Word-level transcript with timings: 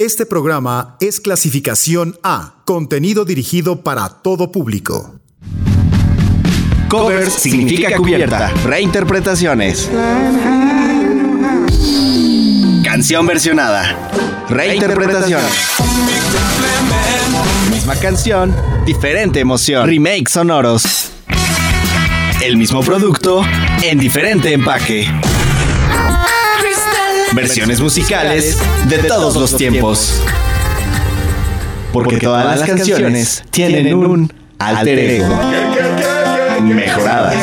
Este 0.00 0.24
programa 0.24 0.96
es 0.98 1.20
clasificación 1.20 2.18
A, 2.22 2.62
contenido 2.64 3.26
dirigido 3.26 3.82
para 3.82 4.08
todo 4.08 4.50
público. 4.50 5.20
Covers 6.88 7.34
significa 7.34 7.94
cubierta, 7.98 8.48
reinterpretaciones. 8.64 9.90
Canción 12.82 13.26
versionada, 13.26 14.08
reinterpretación. 14.48 15.42
Misma 17.70 17.94
canción, 17.96 18.56
diferente 18.86 19.40
emoción. 19.40 19.86
Remakes 19.86 20.32
sonoros. 20.32 21.10
El 22.42 22.56
mismo 22.56 22.80
producto 22.82 23.42
en 23.82 23.98
diferente 23.98 24.54
empaque. 24.54 25.06
Versiones 27.34 27.80
musicales 27.80 28.58
de 28.88 28.98
todos 29.04 29.36
los 29.36 29.56
tiempos. 29.56 30.20
Porque 31.92 32.18
todas 32.18 32.44
las 32.44 32.68
canciones 32.68 33.44
tienen 33.50 33.94
un 33.94 34.32
alter 34.58 34.98
ego. 34.98 35.28
Mejoradas. 36.60 37.36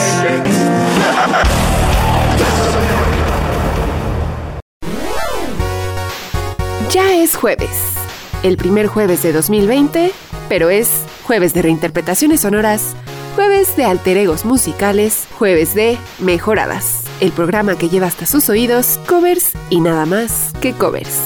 Ya 6.92 7.16
es 7.16 7.36
jueves. 7.36 7.70
El 8.44 8.58
primer 8.58 8.88
jueves 8.88 9.24
de 9.24 9.32
2020, 9.32 10.12
pero 10.50 10.70
es 10.70 10.90
jueves 11.24 11.54
de 11.54 11.62
reinterpretaciones 11.62 12.42
sonoras, 12.42 12.96
jueves 13.36 13.76
de 13.78 13.86
alter 13.86 14.18
egos 14.18 14.44
musicales, 14.44 15.28
jueves 15.38 15.74
de 15.74 15.98
mejoradas. 16.20 17.07
El 17.20 17.32
programa 17.32 17.76
que 17.76 17.90
lleva 17.90 18.06
hasta 18.06 18.28
sus 18.28 18.48
oídos 18.48 19.00
covers 19.08 19.54
y 19.72 19.80
nada 19.80 20.06
más 20.06 20.52
que 20.62 20.74
covers. 20.74 21.20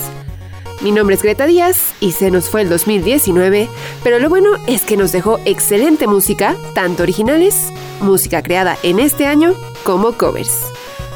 Mi 0.80 0.94
nombre 0.94 1.16
es 1.16 1.22
Greta 1.22 1.46
Díaz 1.46 1.94
y 2.00 2.14
se 2.14 2.32
nos 2.32 2.50
fue 2.50 2.62
el 2.62 2.70
2019, 2.70 3.68
pero 4.02 4.18
lo 4.18 4.30
bueno 4.30 4.52
es 4.68 4.84
que 4.84 4.96
nos 4.96 5.12
dejó 5.12 5.40
excelente 5.44 6.08
música, 6.08 6.56
tanto 6.74 7.04
originales, 7.04 7.74
música 8.00 8.42
creada 8.42 8.78
en 8.84 9.00
este 9.00 9.26
año, 9.26 9.54
como 9.84 10.14
covers. 10.14 10.62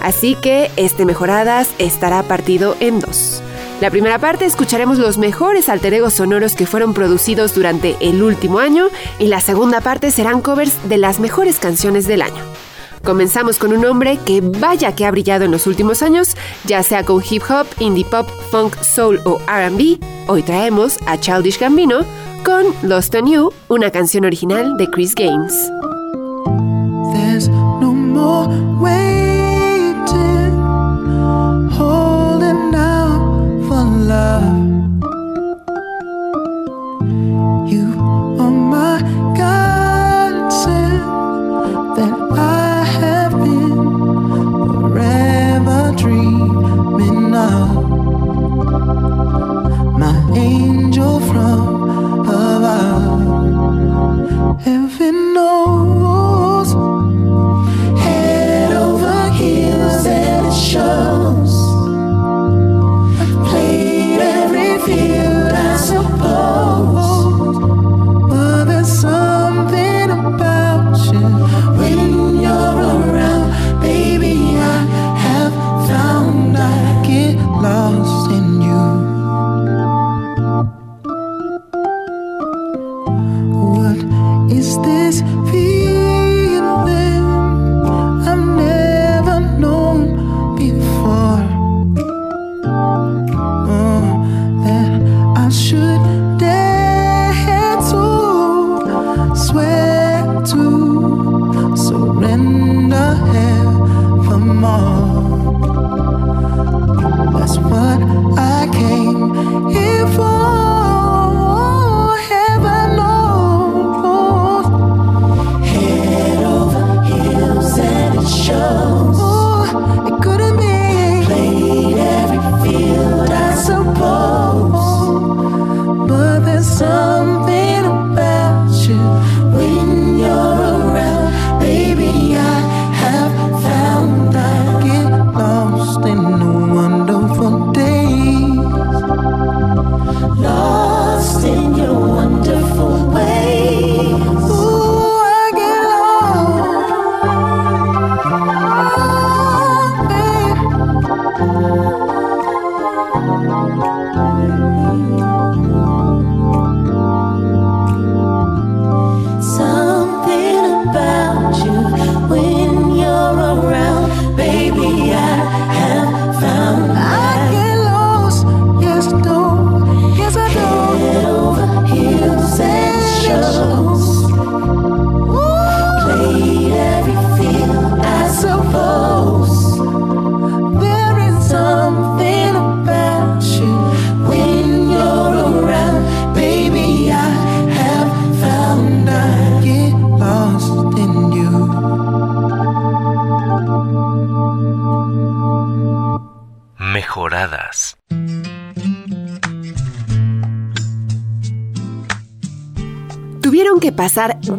Así 0.02 0.36
que 0.36 0.70
este 0.76 1.06
Mejoradas 1.06 1.70
estará 1.80 2.22
partido 2.23 2.76
en 2.81 3.00
dos. 3.00 3.42
La 3.80 3.90
primera 3.90 4.20
parte 4.20 4.44
escucharemos 4.44 4.98
los 4.98 5.18
mejores 5.18 5.70
alter 5.70 5.94
egos 5.94 6.16
sonoros 6.16 6.53
que 6.53 6.68
fueron 6.68 6.94
producidos 6.94 7.56
durante 7.56 7.96
el 8.02 8.22
último 8.22 8.59
año 8.59 8.90
y 9.20 9.28
la 9.28 9.40
segunda 9.40 9.80
parte 9.80 10.12
serán 10.12 10.42
covers 10.42 10.90
de 10.90 10.98
las 10.98 11.22
mejores 11.22 11.59
canciones 11.59 12.08
del 12.08 12.22
año. 12.22 12.44
Comenzamos 13.06 13.59
con 13.59 13.72
un 13.72 13.86
hombre 13.86 14.17
que 14.25 14.42
vaya 14.42 14.95
que 14.95 15.06
ha 15.06 15.11
brillado 15.11 15.45
en 15.45 15.52
los 15.52 15.67
últimos 15.67 16.02
años, 16.02 16.36
ya 16.66 16.81
sea 16.81 17.03
con 17.03 17.22
hip 17.30 17.44
hop, 17.47 17.67
indie 17.80 18.03
pop, 18.03 18.28
funk, 18.50 18.75
soul 18.81 19.22
o 19.25 19.39
RB. 19.47 20.00
Hoy 20.28 20.42
traemos 20.42 20.97
a 21.06 21.20
Childish 21.20 21.59
Gambino 21.59 22.03
con 22.44 22.66
Lost 22.81 23.14
on 23.14 23.28
You, 23.28 23.53
una 23.67 23.92
canción 23.92 24.25
original 24.25 24.75
de 24.78 24.89
Chris 24.89 25.14
Gaines. 25.14 25.53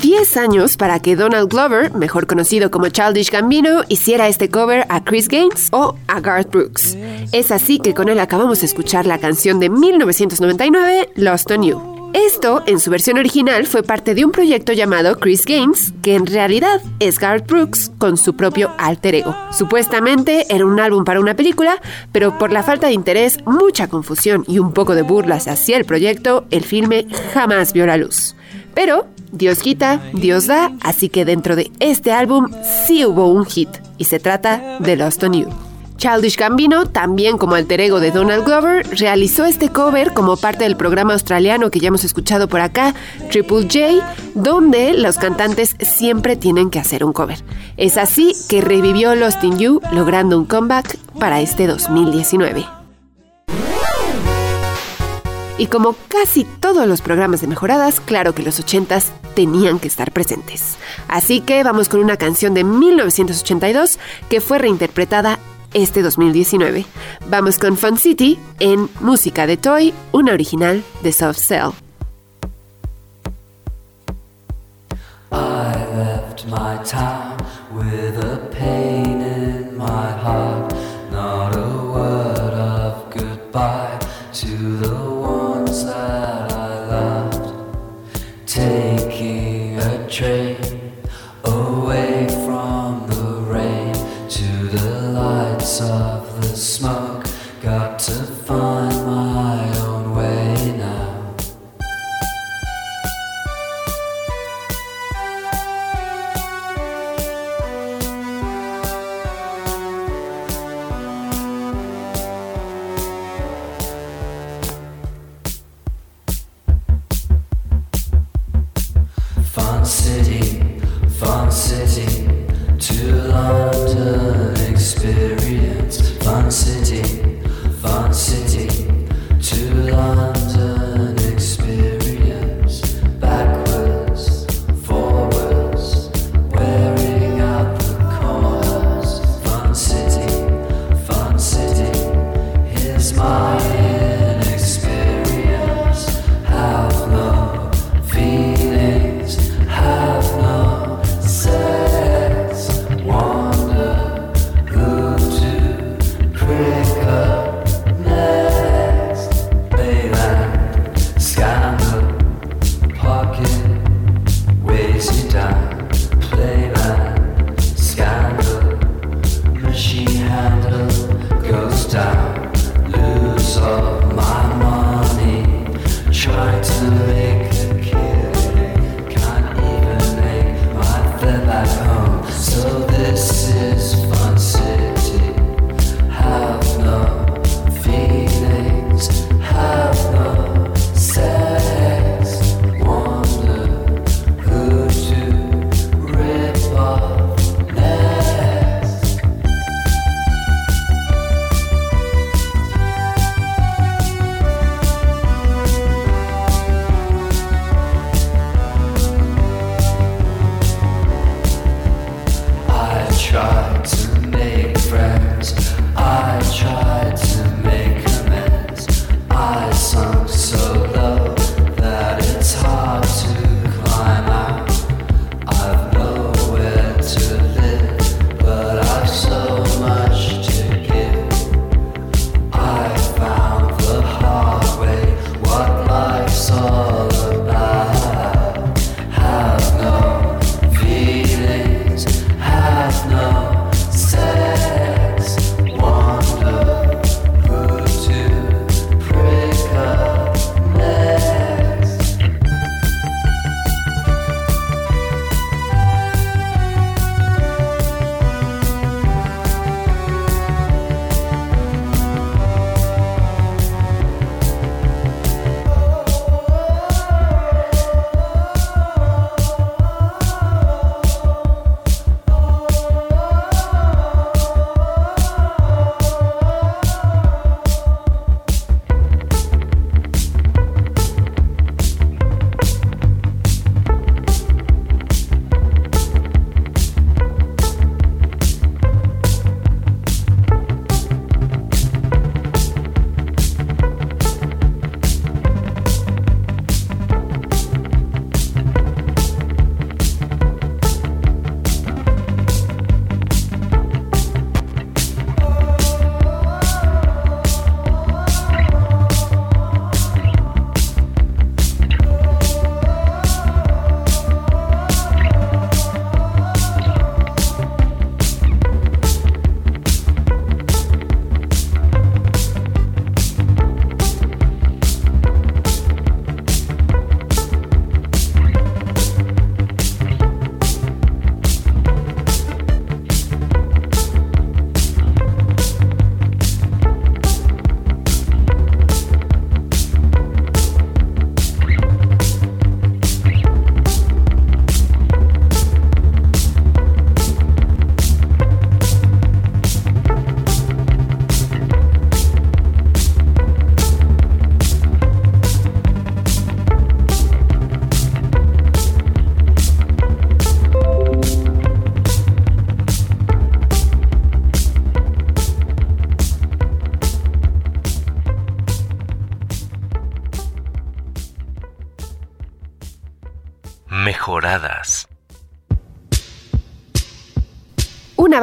10 0.06 0.36
años 0.36 0.76
para 0.76 1.00
que 1.00 1.16
Donald 1.16 1.50
Glover, 1.50 1.92
mejor 1.92 2.28
conocido 2.28 2.70
como 2.70 2.86
Childish 2.90 3.28
Gambino, 3.28 3.82
hiciera 3.88 4.28
este 4.28 4.48
cover 4.48 4.86
a 4.88 5.02
Chris 5.02 5.26
Gaines 5.26 5.66
o 5.72 5.96
a 6.06 6.20
Garth 6.20 6.52
Brooks. 6.52 6.96
Es 7.32 7.50
así 7.50 7.80
que 7.80 7.92
con 7.92 8.08
él 8.08 8.20
acabamos 8.20 8.60
de 8.60 8.66
escuchar 8.66 9.04
la 9.04 9.18
canción 9.18 9.58
de 9.58 9.68
1999, 9.68 11.10
Lost 11.16 11.50
on 11.50 11.64
You. 11.64 12.12
Esto, 12.14 12.62
en 12.68 12.78
su 12.78 12.88
versión 12.88 13.18
original, 13.18 13.66
fue 13.66 13.82
parte 13.82 14.14
de 14.14 14.24
un 14.24 14.30
proyecto 14.30 14.72
llamado 14.72 15.18
Chris 15.18 15.44
Games, 15.44 15.92
que 16.02 16.14
en 16.14 16.26
realidad 16.26 16.80
es 17.00 17.18
Garth 17.18 17.48
Brooks 17.48 17.90
con 17.98 18.16
su 18.16 18.36
propio 18.36 18.70
alter 18.78 19.16
ego. 19.16 19.34
Supuestamente 19.50 20.46
era 20.48 20.64
un 20.64 20.78
álbum 20.78 21.02
para 21.02 21.18
una 21.18 21.34
película, 21.34 21.82
pero 22.12 22.38
por 22.38 22.52
la 22.52 22.62
falta 22.62 22.86
de 22.86 22.92
interés, 22.92 23.38
mucha 23.44 23.88
confusión 23.88 24.44
y 24.46 24.60
un 24.60 24.72
poco 24.72 24.94
de 24.94 25.02
burlas 25.02 25.48
hacia 25.48 25.76
el 25.76 25.84
proyecto, 25.84 26.46
el 26.52 26.62
filme 26.62 27.08
jamás 27.34 27.72
vio 27.72 27.86
la 27.86 27.96
luz. 27.96 28.36
Pero 28.72 29.08
Dios 29.36 29.58
quita, 29.60 30.00
Dios 30.12 30.46
da, 30.46 30.72
así 30.82 31.08
que 31.08 31.24
dentro 31.24 31.56
de 31.56 31.70
este 31.80 32.12
álbum 32.12 32.48
sí 32.86 33.04
hubo 33.04 33.30
un 33.30 33.44
hit, 33.44 33.68
y 33.98 34.04
se 34.04 34.18
trata 34.18 34.78
de 34.80 34.96
Lost 34.96 35.22
on 35.22 35.32
You. 35.32 35.48
Childish 35.96 36.36
Gambino, 36.36 36.86
también 36.86 37.38
como 37.38 37.54
alter 37.54 37.80
ego 37.80 38.00
de 38.00 38.10
Donald 38.10 38.44
Glover, 38.44 38.86
realizó 38.98 39.44
este 39.44 39.70
cover 39.70 40.12
como 40.12 40.36
parte 40.36 40.64
del 40.64 40.76
programa 40.76 41.14
australiano 41.14 41.70
que 41.70 41.80
ya 41.80 41.88
hemos 41.88 42.04
escuchado 42.04 42.48
por 42.48 42.60
acá, 42.60 42.94
Triple 43.30 43.62
J, 43.62 44.14
donde 44.34 44.92
los 44.92 45.16
cantantes 45.16 45.74
siempre 45.80 46.36
tienen 46.36 46.70
que 46.70 46.78
hacer 46.78 47.02
un 47.02 47.12
cover. 47.12 47.38
Es 47.76 47.96
así 47.96 48.34
que 48.48 48.60
revivió 48.60 49.14
Lost 49.14 49.42
in 49.42 49.58
You, 49.58 49.80
logrando 49.92 50.38
un 50.38 50.44
comeback 50.44 50.98
para 51.18 51.40
este 51.40 51.66
2019. 51.66 52.75
Y 55.58 55.68
como 55.68 55.94
casi 56.08 56.44
todos 56.44 56.86
los 56.86 57.00
programas 57.00 57.40
de 57.40 57.46
mejoradas, 57.46 58.00
claro 58.00 58.34
que 58.34 58.42
los 58.42 58.60
80s 58.60 59.04
tenían 59.34 59.78
que 59.78 59.88
estar 59.88 60.12
presentes. 60.12 60.76
Así 61.08 61.40
que 61.40 61.62
vamos 61.62 61.88
con 61.88 62.00
una 62.00 62.16
canción 62.16 62.52
de 62.52 62.64
1982 62.64 63.98
que 64.28 64.40
fue 64.40 64.58
reinterpretada 64.58 65.38
este 65.72 66.02
2019. 66.02 66.84
Vamos 67.28 67.58
con 67.58 67.76
Fun 67.76 67.96
City 67.98 68.38
en 68.60 68.88
Música 69.00 69.46
de 69.46 69.56
Toy, 69.56 69.94
una 70.12 70.32
original 70.32 70.82
de 71.02 71.12
Soft 71.12 71.38
Cell. 71.38 71.70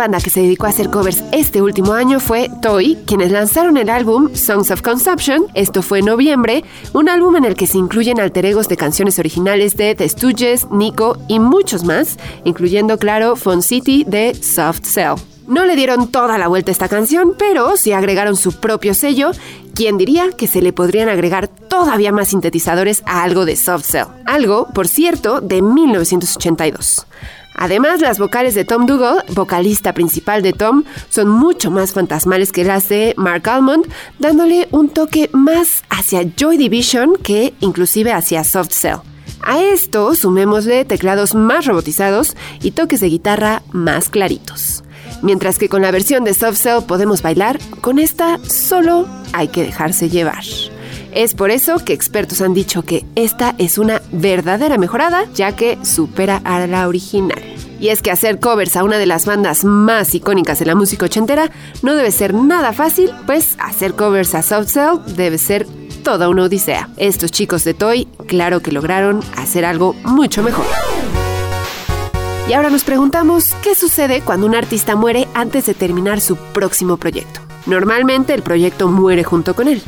Banda 0.03 0.19
que 0.19 0.29
se 0.29 0.41
dedicó 0.41 0.65
a 0.65 0.69
hacer 0.69 0.89
covers 0.89 1.23
este 1.31 1.61
último 1.61 1.93
año 1.93 2.19
fue 2.19 2.49
Toy, 2.61 2.97
quienes 3.05 3.31
lanzaron 3.31 3.77
el 3.77 3.89
álbum 3.89 4.35
Songs 4.35 4.69
of 4.69 4.81
Consumption, 4.81 5.45
esto 5.53 5.81
fue 5.81 5.99
en 5.99 6.07
noviembre, 6.07 6.65
un 6.91 7.07
álbum 7.07 7.37
en 7.37 7.45
el 7.45 7.55
que 7.55 7.67
se 7.67 7.77
incluyen 7.77 8.19
alter 8.19 8.45
egos 8.45 8.67
de 8.67 8.75
canciones 8.75 9.17
originales 9.17 9.77
de 9.77 9.95
The 9.95 10.09
Stooges, 10.09 10.69
Nico 10.71 11.17
y 11.29 11.39
muchos 11.39 11.85
más, 11.85 12.17
incluyendo, 12.43 12.97
claro, 12.97 13.37
Fun 13.37 13.61
City 13.61 14.03
de 14.05 14.35
Soft 14.35 14.83
Cell. 14.83 15.15
No 15.47 15.63
le 15.63 15.77
dieron 15.77 16.09
toda 16.09 16.37
la 16.37 16.49
vuelta 16.49 16.71
a 16.71 16.73
esta 16.73 16.89
canción, 16.89 17.33
pero 17.39 17.77
sí 17.77 17.93
agregaron 17.93 18.35
su 18.35 18.59
propio 18.59 18.93
sello. 18.93 19.31
¿Quién 19.73 19.97
diría 19.97 20.31
que 20.37 20.47
se 20.47 20.61
le 20.61 20.73
podrían 20.73 21.07
agregar 21.07 21.47
todavía 21.47 22.11
más 22.11 22.27
sintetizadores 22.27 23.03
a 23.05 23.23
algo 23.23 23.45
de 23.45 23.55
Soft 23.55 23.85
Cell? 23.85 24.07
Algo, 24.25 24.67
por 24.73 24.89
cierto, 24.89 25.39
de 25.39 25.61
1982. 25.61 27.05
Además, 27.55 28.01
las 28.01 28.19
vocales 28.19 28.55
de 28.55 28.65
Tom 28.65 28.85
Dougal, 28.85 29.23
vocalista 29.29 29.93
principal 29.93 30.41
de 30.41 30.53
Tom, 30.53 30.83
son 31.09 31.29
mucho 31.29 31.71
más 31.71 31.93
fantasmales 31.93 32.51
que 32.51 32.63
las 32.63 32.89
de 32.89 33.13
Mark 33.17 33.47
Almond, 33.49 33.85
dándole 34.19 34.67
un 34.71 34.89
toque 34.89 35.29
más 35.33 35.83
hacia 35.89 36.23
Joy 36.23 36.57
Division 36.57 37.15
que 37.21 37.53
inclusive 37.59 38.11
hacia 38.11 38.43
Soft 38.43 38.73
Cell. 38.73 38.97
A 39.45 39.61
esto 39.61 40.15
sumémosle 40.15 40.85
teclados 40.85 41.35
más 41.35 41.65
robotizados 41.65 42.35
y 42.61 42.71
toques 42.71 43.01
de 43.01 43.09
guitarra 43.09 43.61
más 43.71 44.09
claritos. 44.09 44.83
Mientras 45.21 45.57
que 45.57 45.69
con 45.69 45.81
la 45.81 45.91
versión 45.91 46.23
de 46.23 46.33
Soft 46.33 46.57
Cell 46.57 46.83
podemos 46.87 47.21
bailar, 47.21 47.59
con 47.81 47.99
esta 47.99 48.39
solo 48.47 49.07
hay 49.33 49.49
que 49.49 49.63
dejarse 49.63 50.09
llevar. 50.09 50.43
Es 51.15 51.35
por 51.35 51.51
eso 51.51 51.77
que 51.77 51.93
expertos 51.93 52.41
han 52.41 52.55
dicho 52.55 52.81
que 52.81 53.05
esta 53.15 53.53
es 53.59 53.77
una 53.77 54.01
verdadera 54.11 54.79
mejorada, 54.79 55.25
ya 55.35 55.55
que 55.55 55.77
supera 55.85 56.41
a 56.43 56.65
la 56.65 56.87
original. 56.87 57.39
Y 57.79 57.89
es 57.89 58.01
que 58.01 58.09
hacer 58.09 58.39
covers 58.39 58.75
a 58.75 58.83
una 58.83 58.97
de 58.97 59.05
las 59.05 59.27
bandas 59.27 59.63
más 59.63 60.15
icónicas 60.15 60.57
de 60.57 60.65
la 60.65 60.73
música 60.73 61.05
ochentera 61.05 61.51
no 61.83 61.93
debe 61.93 62.11
ser 62.11 62.33
nada 62.33 62.73
fácil, 62.73 63.11
pues 63.27 63.55
hacer 63.59 63.93
covers 63.93 64.33
a 64.33 64.41
Soft 64.41 64.69
Cell 64.69 65.15
debe 65.15 65.37
ser 65.37 65.67
toda 66.03 66.29
una 66.29 66.43
odisea. 66.43 66.89
Estos 66.97 67.29
chicos 67.29 67.63
de 67.63 67.75
Toy, 67.75 68.07
claro 68.27 68.61
que 68.61 68.71
lograron 68.71 69.19
hacer 69.37 69.65
algo 69.65 69.93
mucho 70.03 70.41
mejor. 70.41 70.65
Y 72.49 72.53
ahora 72.53 72.71
nos 72.71 72.83
preguntamos 72.83 73.53
qué 73.61 73.75
sucede 73.75 74.21
cuando 74.21 74.47
un 74.47 74.55
artista 74.55 74.95
muere 74.95 75.27
antes 75.35 75.67
de 75.67 75.75
terminar 75.75 76.21
su 76.21 76.37
próximo 76.37 76.97
proyecto. 76.97 77.41
Normalmente 77.67 78.33
el 78.33 78.41
proyecto 78.41 78.87
muere 78.87 79.23
junto 79.23 79.55
con 79.55 79.67
él, 79.67 79.81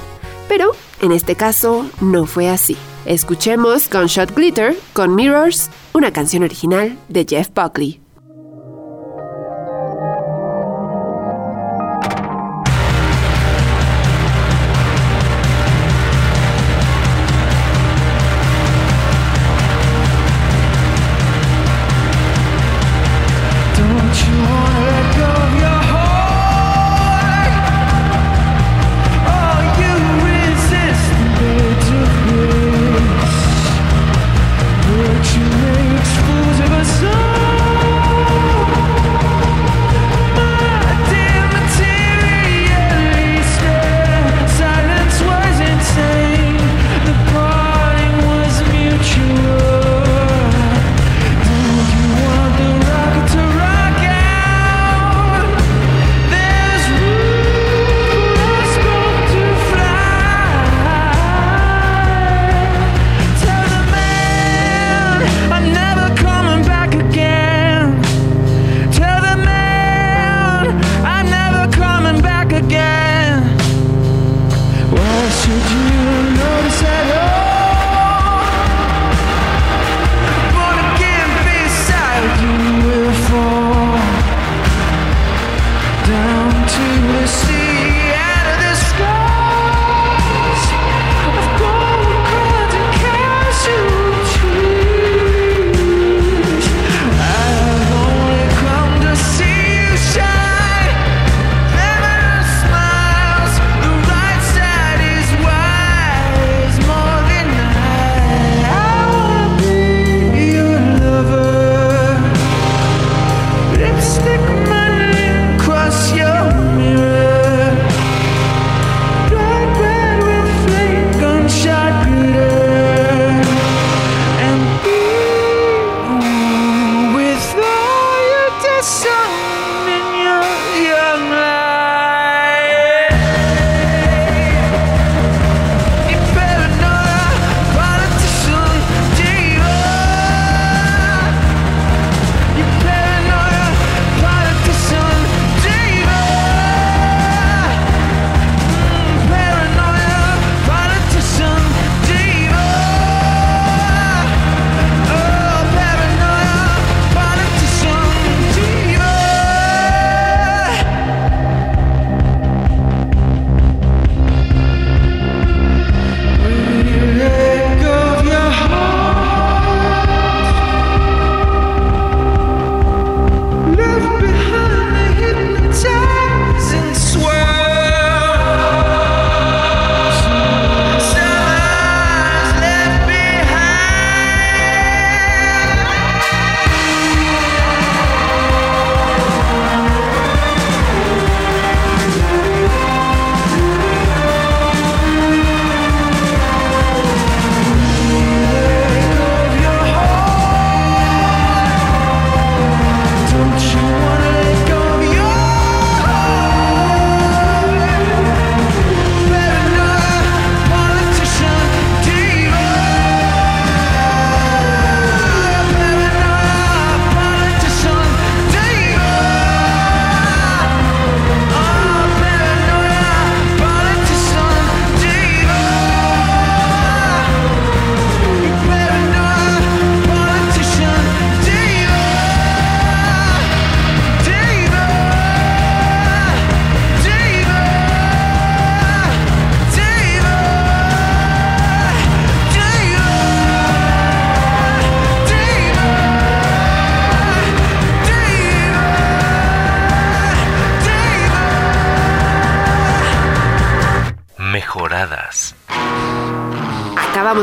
pero 0.47 0.71
en 1.01 1.11
este 1.11 1.35
caso 1.35 1.89
no 2.01 2.25
fue 2.25 2.49
así. 2.49 2.77
Escuchemos 3.05 3.89
Gunshot 3.89 4.35
Glitter 4.35 4.75
con 4.93 5.15
Mirrors, 5.15 5.69
una 5.93 6.11
canción 6.11 6.43
original 6.43 6.97
de 7.07 7.25
Jeff 7.27 7.49
Buckley. 7.53 8.04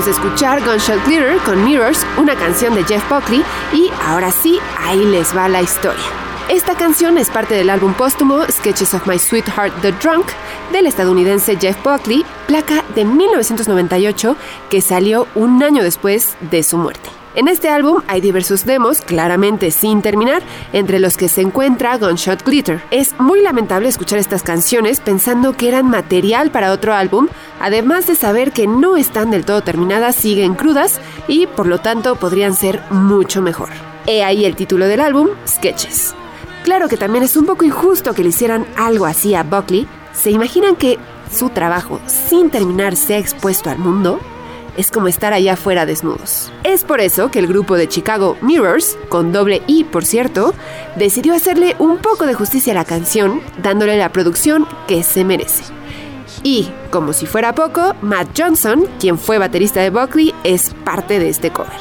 Escuchar 0.07 0.61
Gunshot 0.65 1.05
Glitter 1.07 1.37
con 1.45 1.65
Mirrors, 1.65 2.05
una 2.19 2.35
canción 2.35 2.75
de 2.75 2.83
Jeff 2.85 3.09
Buckley, 3.09 3.45
y 3.73 3.91
ahora 4.05 4.31
sí, 4.31 4.59
ahí 4.79 5.05
les 5.05 5.37
va 5.37 5.49
la 5.49 5.63
historia. 5.63 6.03
Esta 6.49 6.75
canción 6.75 7.19
es 7.19 7.31
parte 7.31 7.55
del 7.55 7.71
álbum 7.71 7.95
póstumo 7.95 8.45
Sketches 8.51 8.95
of 8.95 9.07
My 9.07 9.19
Sweetheart 9.19 9.73
the 9.81 9.93
Drunk 9.93 10.27
del 10.73 10.87
estadounidense 10.87 11.57
Jeff 11.57 11.77
Buckley, 11.85 12.25
placa 12.47 12.85
de 12.95 13.05
1998 13.05 14.37
que 14.69 14.81
salió 14.81 15.29
un 15.35 15.63
año 15.63 15.83
después 15.83 16.37
de 16.51 16.63
su 16.63 16.79
muerte. 16.79 17.22
En 17.35 17.49
este 17.49 17.71
álbum 17.71 18.03
hay 18.09 18.21
diversos 18.21 18.67
demos, 18.67 19.01
claramente 19.01 19.71
sin 19.71 20.03
terminar, 20.03 20.43
entre 20.75 21.01
los 21.01 21.17
que 21.17 21.29
se 21.29 21.41
encuentra 21.41 21.97
Gunshot 21.97 22.45
Glitter. 22.45 22.83
Es 22.91 23.19
muy 23.19 23.41
lamentable 23.41 23.89
escuchar 23.89 24.19
estas 24.19 24.43
canciones 24.43 25.01
pensando 25.01 25.57
que 25.57 25.69
eran 25.69 25.89
material 25.89 26.51
para 26.51 26.73
otro 26.73 26.93
álbum, 26.93 27.29
además 27.59 28.07
de 28.07 28.17
saber 28.17 28.53
que 28.53 28.67
no 28.67 28.99
están 28.99 29.31
del 29.31 29.47
todo 29.47 29.63
terminadas, 29.63 30.15
siguen 30.15 30.55
crudas 30.55 31.01
y 31.27 31.47
por 31.47 31.67
lo 31.67 31.79
tanto 31.79 32.17
podrían 32.17 32.55
ser 32.55 32.83
mucho 32.91 33.41
mejor. 33.41 33.71
He 34.07 34.23
ahí 34.23 34.45
el 34.45 34.55
título 34.55 34.87
del 34.87 35.01
álbum, 35.01 35.29
Sketches. 35.49 36.15
Claro 36.65 36.87
que 36.89 36.99
también 36.99 37.25
es 37.25 37.39
un 37.39 37.47
poco 37.47 37.65
injusto 37.65 38.13
que 38.13 38.25
le 38.25 38.29
hicieran 38.29 38.67
algo 38.77 39.07
así 39.07 39.35
a 39.35 39.43
Buckley. 39.43 39.89
¿Se 40.13 40.31
imaginan 40.31 40.77
que 40.77 40.99
su 41.31 41.49
trabajo 41.49 41.99
sin 42.07 42.51
terminar 42.51 42.95
sea 42.95 43.17
expuesto 43.17 43.71
al 43.71 43.79
mundo? 43.79 44.21
Es 44.77 44.91
como 44.91 45.09
estar 45.09 45.33
allá 45.33 45.55
afuera 45.55 45.87
desnudos. 45.87 46.53
Es 46.65 46.85
por 46.85 47.01
eso 47.01 47.31
que 47.31 47.39
el 47.39 47.47
grupo 47.47 47.77
de 47.77 47.89
Chicago 47.89 48.37
Mirrors, 48.41 48.97
con 49.09 49.33
doble 49.33 49.63
I 49.67 49.85
por 49.85 50.05
cierto, 50.05 50.55
decidió 50.97 51.35
hacerle 51.35 51.77
un 51.79 51.99
poco 51.99 52.27
de 52.27 52.35
justicia 52.35 52.73
a 52.73 52.77
la 52.77 52.85
canción, 52.85 53.41
dándole 53.63 53.97
la 53.97 54.13
producción 54.13 54.67
que 54.87 55.03
se 55.03 55.25
merece. 55.25 55.65
Y, 56.43 56.71
como 56.91 57.13
si 57.13 57.27
fuera 57.27 57.55
poco, 57.55 57.95
Matt 58.03 58.37
Johnson, 58.37 58.87
quien 58.99 59.19
fue 59.19 59.39
baterista 59.39 59.81
de 59.81 59.91
Buckley, 59.91 60.35
es 60.45 60.75
parte 60.85 61.19
de 61.19 61.29
este 61.29 61.51
cover. 61.51 61.79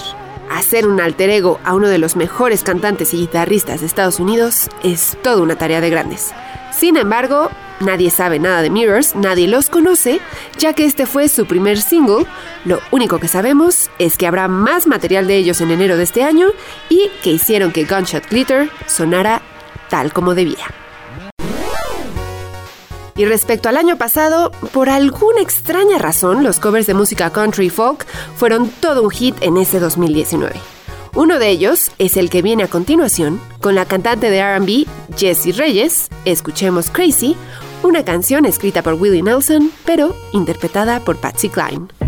Hacer 0.51 0.85
un 0.85 0.99
alter 0.99 1.29
ego 1.29 1.59
a 1.63 1.73
uno 1.73 1.87
de 1.87 1.97
los 1.97 2.15
mejores 2.15 2.63
cantantes 2.63 3.13
y 3.13 3.17
guitarristas 3.17 3.79
de 3.79 3.87
Estados 3.87 4.19
Unidos 4.19 4.67
es 4.83 5.17
toda 5.23 5.41
una 5.41 5.55
tarea 5.55 5.81
de 5.81 5.89
grandes. 5.89 6.31
Sin 6.71 6.97
embargo, 6.97 7.49
nadie 7.81 8.09
sabe 8.09 8.39
nada 8.39 8.61
de 8.61 8.69
Mirrors, 8.69 9.15
nadie 9.15 9.47
los 9.47 9.69
conoce, 9.69 10.19
ya 10.57 10.73
que 10.73 10.85
este 10.85 11.05
fue 11.05 11.27
su 11.27 11.45
primer 11.45 11.81
single. 11.81 12.25
Lo 12.65 12.79
único 12.91 13.19
que 13.19 13.27
sabemos 13.27 13.89
es 13.99 14.17
que 14.17 14.27
habrá 14.27 14.47
más 14.47 14.87
material 14.87 15.27
de 15.27 15.37
ellos 15.37 15.61
en 15.61 15.71
enero 15.71 15.97
de 15.97 16.03
este 16.03 16.23
año 16.23 16.47
y 16.89 17.09
que 17.23 17.31
hicieron 17.31 17.71
que 17.71 17.85
Gunshot 17.85 18.29
Glitter 18.29 18.69
sonara 18.87 19.41
tal 19.89 20.13
como 20.13 20.35
debía. 20.35 20.65
Y 23.15 23.25
respecto 23.25 23.69
al 23.69 23.77
año 23.77 23.97
pasado, 23.97 24.51
por 24.71 24.89
alguna 24.89 25.41
extraña 25.41 25.97
razón, 25.97 26.43
los 26.43 26.59
covers 26.59 26.87
de 26.87 26.93
música 26.93 27.29
country 27.29 27.69
folk 27.69 28.05
fueron 28.35 28.69
todo 28.69 29.03
un 29.03 29.11
hit 29.11 29.35
en 29.41 29.57
ese 29.57 29.79
2019. 29.79 30.53
Uno 31.13 31.39
de 31.39 31.49
ellos 31.49 31.91
es 31.97 32.15
el 32.15 32.29
que 32.29 32.41
viene 32.41 32.63
a 32.63 32.67
continuación, 32.69 33.41
con 33.59 33.75
la 33.75 33.85
cantante 33.85 34.29
de 34.29 34.57
RB 34.57 34.87
Jessie 35.17 35.51
Reyes, 35.51 36.07
escuchemos 36.23 36.89
Crazy, 36.89 37.35
una 37.83 38.05
canción 38.05 38.45
escrita 38.45 38.81
por 38.81 38.93
Willie 38.95 39.23
Nelson, 39.23 39.71
pero 39.85 40.15
interpretada 40.33 40.99
por 40.99 41.17
Patsy 41.17 41.49
Cline. 41.49 42.00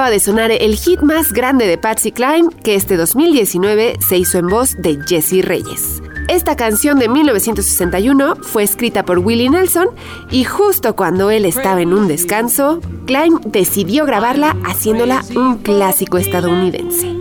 Acaba 0.00 0.12
de 0.12 0.20
sonar 0.20 0.50
el 0.50 0.76
hit 0.76 1.02
más 1.02 1.30
grande 1.30 1.66
de 1.66 1.76
Patsy 1.76 2.10
Cline, 2.10 2.48
que 2.64 2.74
este 2.74 2.96
2019 2.96 3.98
se 4.00 4.16
hizo 4.16 4.38
en 4.38 4.46
voz 4.46 4.74
de 4.78 4.98
Jesse 5.06 5.44
Reyes. 5.44 6.02
Esta 6.26 6.56
canción 6.56 6.98
de 6.98 7.10
1961 7.10 8.36
fue 8.36 8.62
escrita 8.62 9.04
por 9.04 9.18
Willie 9.18 9.50
Nelson 9.50 9.88
y 10.30 10.44
justo 10.44 10.96
cuando 10.96 11.30
él 11.30 11.44
estaba 11.44 11.82
en 11.82 11.92
un 11.92 12.08
descanso, 12.08 12.80
Klein 13.04 13.40
decidió 13.44 14.06
grabarla 14.06 14.56
haciéndola 14.64 15.22
un 15.36 15.58
clásico 15.58 16.16
estadounidense. 16.16 17.14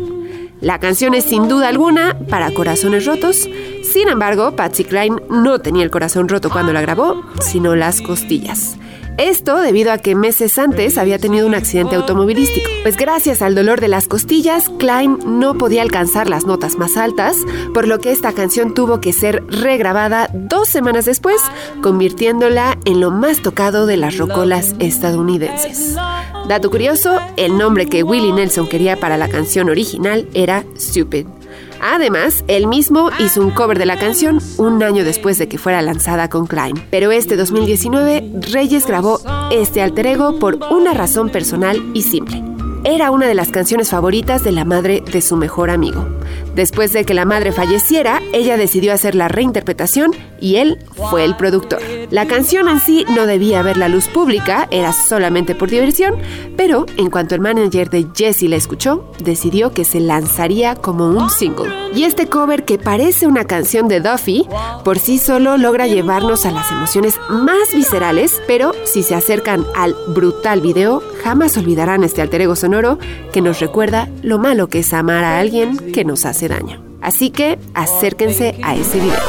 La 0.62 0.80
canción 0.80 1.14
es 1.16 1.26
sin 1.26 1.50
duda 1.50 1.68
alguna 1.68 2.18
para 2.30 2.50
corazones 2.54 3.06
rotos, 3.06 3.50
sin 3.84 4.08
embargo, 4.08 4.56
Patsy 4.56 4.86
Cline 4.86 5.22
no 5.30 5.60
tenía 5.60 5.84
el 5.84 5.92
corazón 5.92 6.30
roto 6.30 6.50
cuando 6.50 6.72
la 6.72 6.80
grabó, 6.80 7.26
sino 7.42 7.76
las 7.76 8.00
costillas. 8.00 8.78
Esto 9.20 9.58
debido 9.58 9.92
a 9.92 9.98
que 9.98 10.16
meses 10.16 10.58
antes 10.58 10.98
había 10.98 11.20
tenido 11.20 11.46
un 11.46 11.54
accidente 11.54 11.98
automovilístico. 11.98 12.70
Pues 12.84 12.96
gracias 12.96 13.42
al 13.42 13.54
dolor 13.54 13.82
de 13.82 13.90
las 13.90 14.08
costillas, 14.08 14.70
Klein 14.80 15.20
no 15.26 15.58
podía 15.58 15.82
alcanzar 15.82 16.30
las 16.30 16.46
notas 16.46 16.78
más 16.78 16.96
altas, 16.96 17.36
por 17.74 17.86
lo 17.86 18.00
que 18.00 18.12
esta 18.12 18.32
canción 18.32 18.74
tuvo 18.74 19.02
que 19.02 19.12
ser 19.12 19.44
regrabada 19.48 20.30
dos 20.34 20.70
semanas 20.70 21.04
después, 21.04 21.42
convirtiéndola 21.82 22.78
en 22.86 23.02
lo 23.02 23.12
más 23.12 23.42
tocado 23.42 23.86
de 23.88 23.98
las 23.98 24.18
rocolas 24.18 24.74
estadounidenses. 24.80 25.98
Dato 26.48 26.70
curioso, 26.70 27.20
el 27.36 27.58
nombre 27.58 27.88
que 27.88 28.04
Willie 28.04 28.32
Nelson 28.32 28.70
quería 28.70 28.96
para 28.96 29.18
la 29.18 29.28
canción 29.28 29.68
original 29.68 30.30
era 30.34 30.64
Stupid. 30.78 31.39
Además, 31.82 32.44
él 32.48 32.68
mismo 32.68 33.10
hizo 33.20 33.42
un 33.42 33.52
cover 33.52 33.80
de 33.80 33.86
la 33.86 33.98
canción 33.98 34.40
un 34.58 34.84
año 34.84 35.04
después 35.04 35.38
de 35.38 35.48
que 35.48 35.58
fuera 35.58 35.82
lanzada 35.82 36.30
con 36.30 36.48
Klein. 36.48 36.76
Pero 36.90 37.12
este 37.12 37.36
2019, 37.36 38.32
Reyes 38.52 38.86
grabó 38.86 39.22
este 39.52 39.82
alter 39.82 40.08
ego 40.08 40.40
por 40.40 40.60
una 40.72 40.94
razón 40.94 41.30
personal 41.30 41.82
y 41.94 42.04
simple. 42.04 42.44
Era 42.86 43.12
una 43.12 43.28
de 43.28 43.36
las 43.36 43.50
canciones 43.50 43.90
favoritas 43.90 44.44
de 44.44 44.54
la 44.54 44.64
madre 44.64 45.04
de 45.12 45.22
su 45.22 45.36
mejor 45.36 45.70
amigo. 45.70 46.06
Después 46.56 46.94
de 46.94 47.04
que 47.04 47.14
la 47.14 47.26
madre 47.26 47.52
falleciera, 47.52 48.22
ella 48.34 48.58
decidió 48.58 48.94
hacer 48.94 49.16
la 49.16 49.28
reinterpretación 49.28 50.12
y 50.40 50.56
él 50.58 50.80
fue 51.10 51.26
el 51.26 51.36
productor. 51.36 51.82
La 52.10 52.26
canción 52.26 52.70
en 52.70 52.80
sí 52.80 53.06
no 53.10 53.26
debía 53.26 53.62
ver 53.62 53.78
la 53.78 53.90
luz 53.90 54.08
pública, 54.08 54.68
era 54.72 54.94
solamente 54.94 55.56
por 55.56 55.70
diversión, 55.70 56.16
pero 56.58 56.86
en 56.98 57.10
cuanto 57.10 57.36
el 57.36 57.42
manager 57.42 57.90
de 57.90 58.08
Jesse 58.16 58.44
la 58.44 58.56
escuchó, 58.56 59.12
decidió 59.20 59.72
que 59.72 59.86
se 59.86 60.00
lanzaría 60.00 60.76
como 60.76 61.08
un 61.08 61.30
single. 61.30 61.72
Y 61.94 62.04
este 62.04 62.28
cover 62.28 62.66
que 62.66 62.78
parece 62.78 63.28
una 63.28 63.46
canción 63.46 63.88
de 63.88 64.00
Duffy, 64.00 64.48
por 64.84 65.00
sí 65.00 65.18
solo 65.18 65.58
logra 65.58 65.88
llevarnos 65.88 66.46
a 66.46 66.52
las 66.52 66.72
emociones 66.72 67.16
más 67.30 67.74
viscerales, 67.74 68.42
pero 68.48 68.72
si 68.86 69.04
se 69.04 69.16
acercan 69.16 69.66
al 69.76 69.96
brutal 70.08 70.62
video, 70.62 71.04
jamás 71.24 71.58
olvidarán 71.58 72.04
este 72.04 72.22
alter 72.22 72.42
ego 72.42 72.56
sonoro 72.56 73.00
que 73.32 73.42
nos 73.42 73.60
recuerda 73.60 74.10
lo 74.24 74.40
malo 74.40 74.68
que 74.68 74.80
es 74.80 74.94
amar 74.94 75.24
a 75.24 75.40
alguien 75.40 75.92
que 75.92 76.06
nos 76.06 76.26
hace 76.26 76.48
daño. 76.48 76.84
Así 77.02 77.30
que 77.30 77.60
acérquense 77.74 78.60
a 78.64 78.76
ese 78.76 79.00
video. 79.00 79.20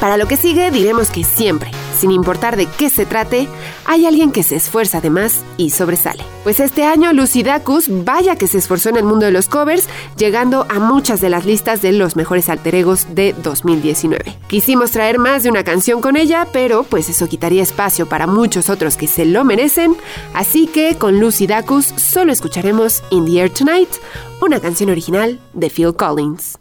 Para 0.00 0.16
lo 0.16 0.26
que 0.26 0.36
sigue 0.36 0.70
diremos 0.70 1.10
que 1.10 1.24
siempre, 1.24 1.70
sin 2.00 2.10
importar 2.10 2.56
de 2.56 2.66
qué 2.66 2.88
se 2.88 3.04
trate, 3.04 3.46
hay 3.84 4.06
alguien 4.06 4.32
que 4.32 4.42
se 4.42 4.56
esfuerza 4.56 5.00
de 5.00 5.10
más 5.10 5.44
y 5.58 5.70
sobresale. 5.70 6.24
Pues 6.42 6.58
este 6.58 6.84
año 6.84 7.12
Lucy 7.12 7.42
Dacus, 7.42 7.86
vaya 7.88 8.36
que 8.36 8.46
se 8.46 8.58
esforzó 8.58 8.88
en 8.88 8.96
el 8.96 9.04
mundo 9.04 9.26
de 9.26 9.32
los 9.32 9.48
covers, 9.48 9.86
llegando 10.16 10.66
a 10.70 10.78
muchas 10.78 11.20
de 11.20 11.28
las 11.28 11.44
listas 11.44 11.82
de 11.82 11.92
los 11.92 12.16
mejores 12.16 12.48
alter 12.48 12.74
egos 12.74 13.06
de 13.10 13.34
2019. 13.34 14.38
Quisimos 14.48 14.92
traer 14.92 15.18
más 15.18 15.42
de 15.42 15.50
una 15.50 15.62
canción 15.62 16.00
con 16.00 16.16
ella, 16.16 16.48
pero 16.52 16.84
pues 16.84 17.10
eso 17.10 17.28
quitaría 17.28 17.62
espacio 17.62 18.06
para 18.06 18.26
muchos 18.26 18.70
otros 18.70 18.96
que 18.96 19.06
se 19.06 19.26
lo 19.26 19.44
merecen, 19.44 19.94
así 20.32 20.66
que 20.66 20.96
con 20.96 21.20
Lucy 21.20 21.46
Dacus 21.46 21.92
solo 21.96 22.32
escucharemos 22.32 23.02
In 23.10 23.26
the 23.26 23.40
Air 23.40 23.50
Tonight, 23.50 23.90
una 24.40 24.58
canción 24.60 24.88
original 24.88 25.38
de 25.52 25.68
Phil 25.68 25.94
Collins. 25.94 26.59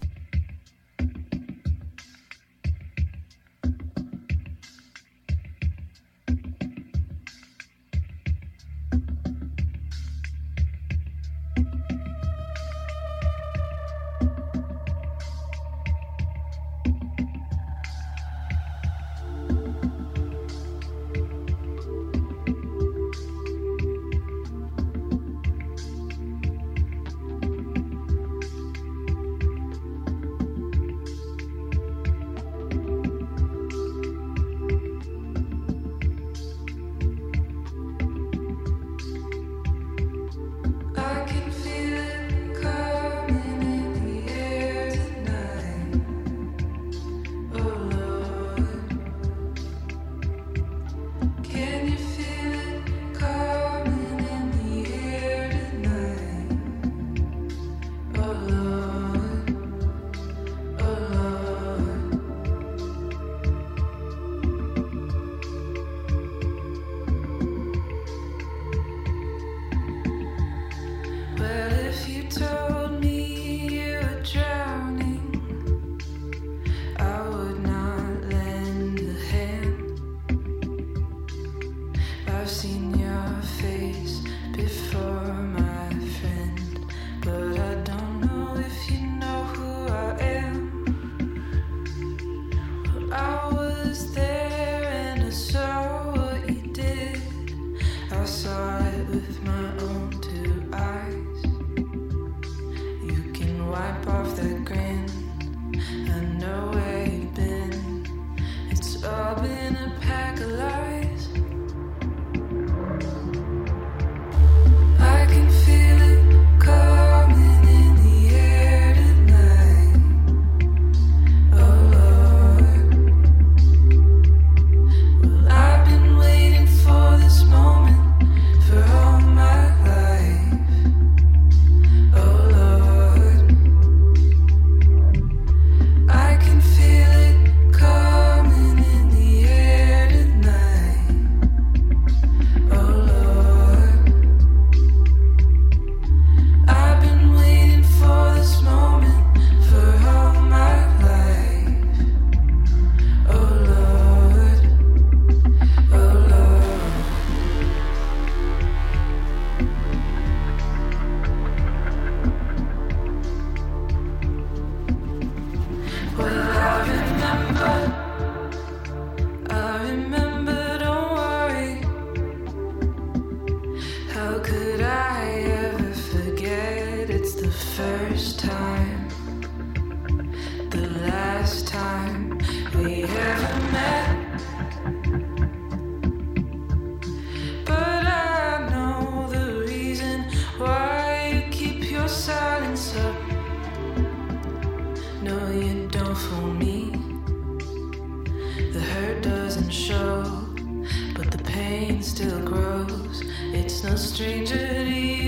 No 203.84 203.96
stranger 203.96 204.84
to 204.84 204.90
you 204.90 205.19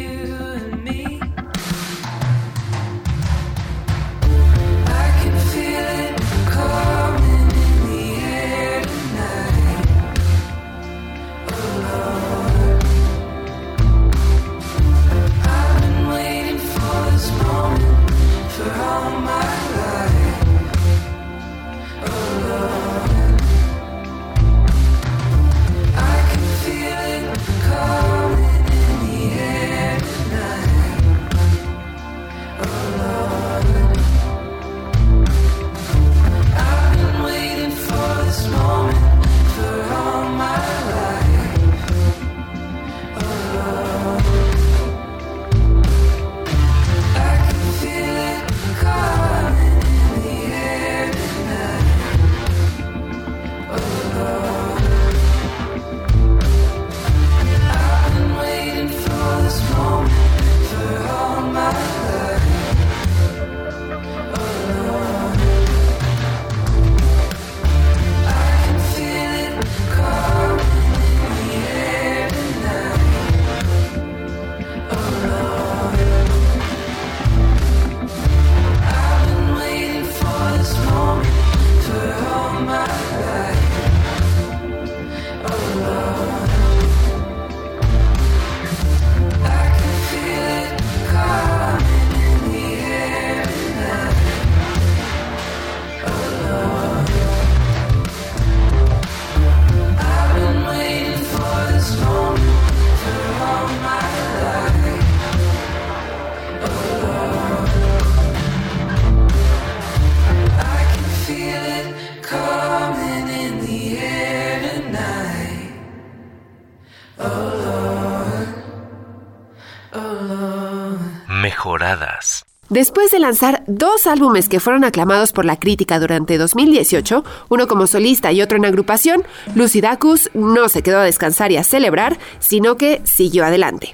Después 122.71 123.11
de 123.11 123.19
lanzar 123.19 123.65
dos 123.67 124.07
álbumes 124.07 124.47
que 124.47 124.61
fueron 124.61 124.85
aclamados 124.85 125.33
por 125.33 125.43
la 125.43 125.59
crítica 125.59 125.99
durante 125.99 126.37
2018, 126.37 127.21
uno 127.49 127.67
como 127.67 127.85
solista 127.85 128.31
y 128.31 128.41
otro 128.41 128.57
en 128.57 128.63
agrupación, 128.63 129.23
Lucy 129.55 129.81
Dacus 129.81 130.29
no 130.33 130.69
se 130.69 130.81
quedó 130.81 130.99
a 130.99 131.03
descansar 131.03 131.51
y 131.51 131.57
a 131.57 131.65
celebrar, 131.65 132.17
sino 132.39 132.77
que 132.77 133.01
siguió 133.03 133.43
adelante. 133.43 133.93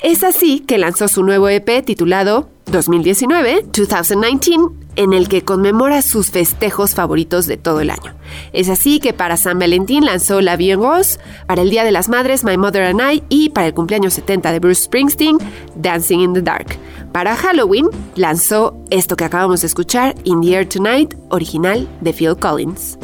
Es 0.00 0.24
así 0.24 0.60
que 0.60 0.76
lanzó 0.76 1.08
su 1.08 1.22
nuevo 1.22 1.48
EP 1.48 1.82
titulado 1.82 2.50
2019, 2.66 3.64
2019, 3.72 4.88
en 4.96 5.12
el 5.12 5.28
que 5.28 5.42
conmemora 5.42 6.02
sus 6.02 6.30
festejos 6.30 6.94
favoritos 6.94 7.46
de 7.46 7.56
todo 7.56 7.80
el 7.80 7.88
año. 7.88 8.14
Es 8.52 8.68
así 8.68 9.00
que 9.00 9.12
para 9.12 9.36
San 9.36 9.58
Valentín 9.58 10.04
lanzó 10.04 10.40
La 10.40 10.56
Vie 10.56 10.72
en 10.72 10.82
Rose, 10.82 11.18
para 11.46 11.62
el 11.62 11.70
Día 11.70 11.84
de 11.84 11.92
las 11.92 12.08
Madres 12.08 12.44
My 12.44 12.58
Mother 12.58 12.82
and 12.82 13.00
I 13.00 13.22
y 13.28 13.50
para 13.50 13.68
el 13.68 13.74
cumpleaños 13.74 14.14
70 14.14 14.52
de 14.52 14.58
Bruce 14.58 14.82
Springsteen, 14.82 15.38
Dancing 15.76 16.20
in 16.20 16.34
the 16.34 16.42
Dark. 16.42 16.76
Para 17.12 17.36
Halloween 17.36 17.88
lanzó 18.14 18.76
esto 18.90 19.16
que 19.16 19.24
acabamos 19.24 19.62
de 19.62 19.66
escuchar, 19.66 20.14
In 20.24 20.40
the 20.40 20.54
Air 20.54 20.68
Tonight, 20.68 21.14
original 21.30 21.88
de 22.00 22.12
Phil 22.12 22.36
Collins. 22.36 22.98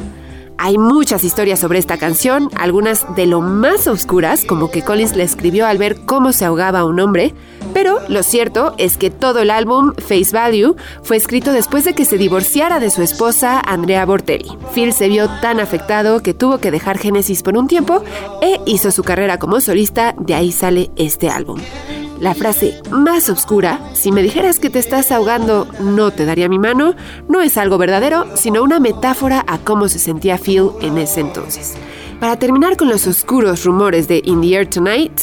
Hay 0.56 0.78
muchas 0.78 1.24
historias 1.24 1.58
sobre 1.58 1.78
esta 1.80 1.98
canción, 1.98 2.48
algunas 2.56 3.04
de 3.16 3.26
lo 3.26 3.40
más 3.40 3.88
oscuras, 3.88 4.44
como 4.44 4.70
que 4.70 4.82
Collins 4.82 5.16
la 5.16 5.24
escribió 5.24 5.66
al 5.66 5.78
ver 5.78 5.96
cómo 6.06 6.32
se 6.32 6.44
ahogaba 6.44 6.80
a 6.80 6.84
un 6.84 7.00
hombre, 7.00 7.34
pero 7.72 7.98
lo 8.08 8.22
cierto 8.22 8.74
es 8.78 8.96
que 8.96 9.10
todo 9.10 9.40
el 9.40 9.50
álbum 9.50 9.94
Face 9.96 10.30
Value 10.32 10.76
fue 11.02 11.16
escrito 11.16 11.52
después 11.52 11.84
de 11.84 11.94
que 11.94 12.04
se 12.04 12.18
divorciara 12.18 12.78
de 12.78 12.90
su 12.90 13.02
esposa 13.02 13.60
Andrea 13.60 14.06
Bortelli. 14.06 14.56
Phil 14.72 14.92
se 14.92 15.08
vio 15.08 15.28
tan 15.40 15.58
afectado 15.58 16.22
que 16.22 16.34
tuvo 16.34 16.58
que 16.58 16.70
dejar 16.70 16.98
Genesis 16.98 17.42
por 17.42 17.56
un 17.56 17.66
tiempo 17.66 18.04
e 18.40 18.60
hizo 18.64 18.92
su 18.92 19.02
carrera 19.02 19.38
como 19.38 19.60
solista, 19.60 20.14
de 20.18 20.34
ahí 20.34 20.52
sale 20.52 20.90
este 20.94 21.30
álbum. 21.30 21.58
La 22.20 22.34
frase 22.34 22.80
más 22.90 23.28
oscura, 23.28 23.80
si 23.92 24.12
me 24.12 24.22
dijeras 24.22 24.58
que 24.58 24.70
te 24.70 24.78
estás 24.78 25.10
ahogando, 25.10 25.66
no 25.80 26.10
te 26.10 26.24
daría 26.24 26.48
mi 26.48 26.58
mano, 26.58 26.94
no 27.28 27.40
es 27.40 27.58
algo 27.58 27.76
verdadero, 27.76 28.26
sino 28.36 28.62
una 28.62 28.80
metáfora 28.80 29.44
a 29.46 29.58
cómo 29.58 29.88
se 29.88 29.98
sentía 29.98 30.38
Phil 30.38 30.70
en 30.80 30.98
ese 30.98 31.20
entonces. 31.20 31.74
Para 32.20 32.38
terminar 32.38 32.76
con 32.76 32.88
los 32.88 33.06
oscuros 33.06 33.64
rumores 33.64 34.08
de 34.08 34.22
In 34.24 34.40
the 34.40 34.54
Air 34.54 34.68
Tonight, 34.68 35.20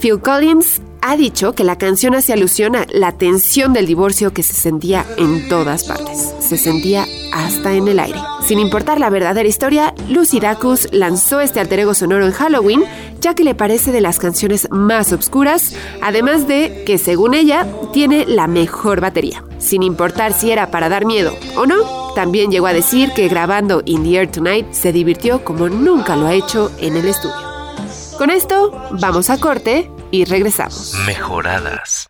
Phil 0.00 0.20
Collins 0.20 0.80
ha 1.02 1.16
dicho 1.16 1.54
que 1.54 1.64
la 1.64 1.78
canción 1.78 2.14
hace 2.14 2.32
alusión 2.32 2.76
a 2.76 2.86
la 2.90 3.12
tensión 3.12 3.72
del 3.72 3.86
divorcio 3.86 4.32
que 4.32 4.42
se 4.42 4.54
sentía 4.54 5.04
en 5.16 5.48
todas 5.48 5.84
partes. 5.84 6.34
Se 6.40 6.56
sentía 6.56 7.06
hasta 7.32 7.74
en 7.74 7.88
el 7.88 7.98
aire. 7.98 8.18
Sin 8.42 8.58
importar 8.58 8.98
la 9.00 9.10
verdadera 9.10 9.48
historia, 9.48 9.94
Lucy 10.08 10.40
Dacus 10.40 10.88
lanzó 10.92 11.40
este 11.40 11.60
alter 11.60 11.80
ego 11.80 11.94
sonoro 11.94 12.26
en 12.26 12.32
Halloween, 12.32 12.84
ya 13.20 13.34
que 13.34 13.44
le 13.44 13.54
parece 13.54 13.92
de 13.92 14.00
las 14.00 14.18
canciones 14.18 14.68
más 14.70 15.12
obscuras, 15.12 15.74
además 16.02 16.48
de 16.48 16.82
que, 16.86 16.98
según 16.98 17.34
ella, 17.34 17.66
tiene 17.92 18.26
la 18.26 18.46
mejor 18.46 19.00
batería. 19.00 19.44
Sin 19.58 19.82
importar 19.82 20.32
si 20.32 20.50
era 20.50 20.70
para 20.70 20.88
dar 20.88 21.04
miedo 21.04 21.34
o 21.56 21.66
no, 21.66 22.14
también 22.14 22.50
llegó 22.50 22.66
a 22.66 22.72
decir 22.72 23.12
que 23.12 23.28
grabando 23.28 23.82
In 23.84 24.02
the 24.04 24.16
Air 24.16 24.30
Tonight 24.30 24.72
se 24.72 24.92
divirtió 24.92 25.44
como 25.44 25.68
nunca 25.68 26.16
lo 26.16 26.26
ha 26.26 26.34
hecho 26.34 26.70
en 26.78 26.96
el 26.96 27.06
estudio. 27.06 27.36
Con 28.16 28.30
esto, 28.30 28.72
vamos 28.90 29.30
a 29.30 29.38
corte 29.38 29.90
y 30.10 30.24
regresamos. 30.24 30.94
Mejoradas. 31.06 32.08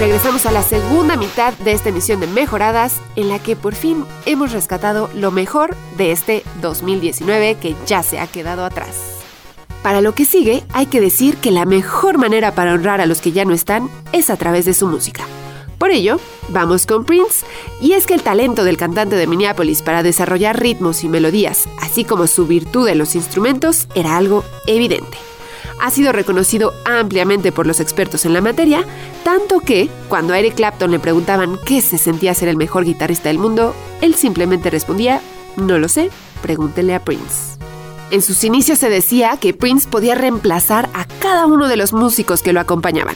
Regresamos 0.00 0.46
a 0.46 0.50
la 0.50 0.62
segunda 0.62 1.16
mitad 1.16 1.52
de 1.52 1.72
esta 1.72 1.90
emisión 1.90 2.20
de 2.20 2.26
Mejoradas, 2.26 3.02
en 3.16 3.28
la 3.28 3.38
que 3.38 3.54
por 3.54 3.74
fin 3.74 4.06
hemos 4.24 4.52
rescatado 4.52 5.10
lo 5.14 5.30
mejor 5.30 5.76
de 5.98 6.10
este 6.12 6.42
2019 6.62 7.56
que 7.56 7.76
ya 7.86 8.02
se 8.02 8.18
ha 8.18 8.26
quedado 8.26 8.64
atrás. 8.64 9.18
Para 9.82 10.00
lo 10.00 10.14
que 10.14 10.24
sigue, 10.24 10.64
hay 10.72 10.86
que 10.86 11.02
decir 11.02 11.36
que 11.36 11.50
la 11.50 11.66
mejor 11.66 12.16
manera 12.16 12.54
para 12.54 12.72
honrar 12.72 13.02
a 13.02 13.06
los 13.06 13.20
que 13.20 13.32
ya 13.32 13.44
no 13.44 13.52
están 13.52 13.90
es 14.12 14.30
a 14.30 14.36
través 14.36 14.64
de 14.64 14.72
su 14.72 14.86
música. 14.86 15.26
Por 15.76 15.90
ello, 15.90 16.18
vamos 16.48 16.86
con 16.86 17.04
Prince, 17.04 17.44
y 17.80 17.92
es 17.92 18.06
que 18.06 18.14
el 18.14 18.22
talento 18.22 18.64
del 18.64 18.78
cantante 18.78 19.16
de 19.16 19.26
Minneapolis 19.26 19.82
para 19.82 20.02
desarrollar 20.02 20.60
ritmos 20.60 21.04
y 21.04 21.08
melodías, 21.08 21.68
así 21.80 22.04
como 22.04 22.26
su 22.26 22.46
virtud 22.46 22.88
en 22.88 22.98
los 22.98 23.14
instrumentos, 23.14 23.86
era 23.94 24.16
algo 24.16 24.44
evidente 24.66 25.29
ha 25.80 25.90
sido 25.90 26.12
reconocido 26.12 26.74
ampliamente 26.84 27.52
por 27.52 27.66
los 27.66 27.80
expertos 27.80 28.24
en 28.24 28.32
la 28.32 28.40
materia, 28.40 28.84
tanto 29.24 29.60
que, 29.60 29.88
cuando 30.08 30.34
a 30.34 30.38
Eric 30.38 30.54
Clapton 30.54 30.90
le 30.90 30.98
preguntaban 30.98 31.58
qué 31.64 31.80
se 31.80 31.98
sentía 31.98 32.34
ser 32.34 32.48
el 32.48 32.56
mejor 32.56 32.84
guitarrista 32.84 33.28
del 33.28 33.38
mundo, 33.38 33.74
él 34.00 34.14
simplemente 34.14 34.70
respondía, 34.70 35.20
no 35.56 35.78
lo 35.78 35.88
sé, 35.88 36.10
pregúntele 36.42 36.94
a 36.94 37.04
Prince. 37.04 37.58
En 38.10 38.22
sus 38.22 38.42
inicios 38.42 38.80
se 38.80 38.90
decía 38.90 39.36
que 39.40 39.54
Prince 39.54 39.88
podía 39.88 40.16
reemplazar 40.16 40.88
a 40.94 41.06
cada 41.20 41.46
uno 41.46 41.68
de 41.68 41.76
los 41.76 41.92
músicos 41.92 42.42
que 42.42 42.52
lo 42.52 42.58
acompañaban. 42.58 43.14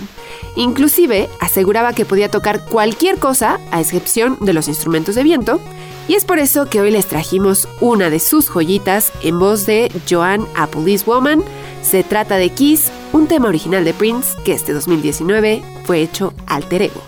Inclusive 0.54 1.28
aseguraba 1.40 1.94
que 1.94 2.04
podía 2.04 2.30
tocar 2.30 2.64
cualquier 2.64 3.18
cosa, 3.18 3.58
a 3.72 3.80
excepción 3.80 4.38
de 4.40 4.52
los 4.52 4.68
instrumentos 4.68 5.16
de 5.16 5.24
viento, 5.24 5.60
y 6.06 6.14
es 6.14 6.24
por 6.24 6.38
eso 6.38 6.66
que 6.66 6.80
hoy 6.80 6.90
les 6.90 7.06
trajimos 7.06 7.66
una 7.80 8.10
de 8.10 8.20
sus 8.20 8.48
joyitas 8.48 9.12
en 9.22 9.38
voz 9.38 9.64
de 9.64 9.90
Joan 10.08 10.46
a 10.54 10.66
Police 10.66 11.04
Woman. 11.06 11.42
Se 11.82 12.02
trata 12.02 12.36
de 12.36 12.50
Kiss, 12.50 12.90
un 13.12 13.26
tema 13.26 13.48
original 13.48 13.84
de 13.84 13.94
Prince 13.94 14.36
que 14.44 14.52
este 14.52 14.72
2019 14.72 15.62
fue 15.84 16.02
hecho 16.02 16.34
alter 16.46 16.82
ego. 16.82 17.02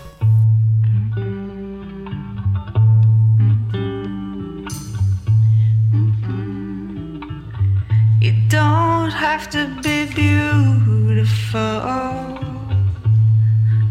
Have 9.37 9.49
to 9.51 9.67
be 9.81 10.05
beautiful 10.13 11.59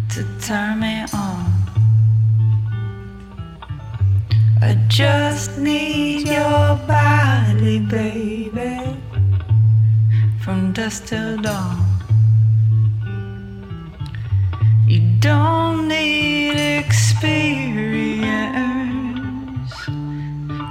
to 0.09 0.25
turn 0.40 0.81
me 0.81 1.05
on. 1.12 1.56
I 4.62 4.75
just 4.88 5.59
need 5.59 6.27
your 6.29 6.77
body, 6.87 7.79
baby, 7.79 8.97
from 10.40 10.73
dusk 10.73 11.07
till 11.07 11.37
dawn. 11.42 11.85
You 14.87 15.03
don't 15.21 15.88
need 15.88 16.57
experience 16.79 17.37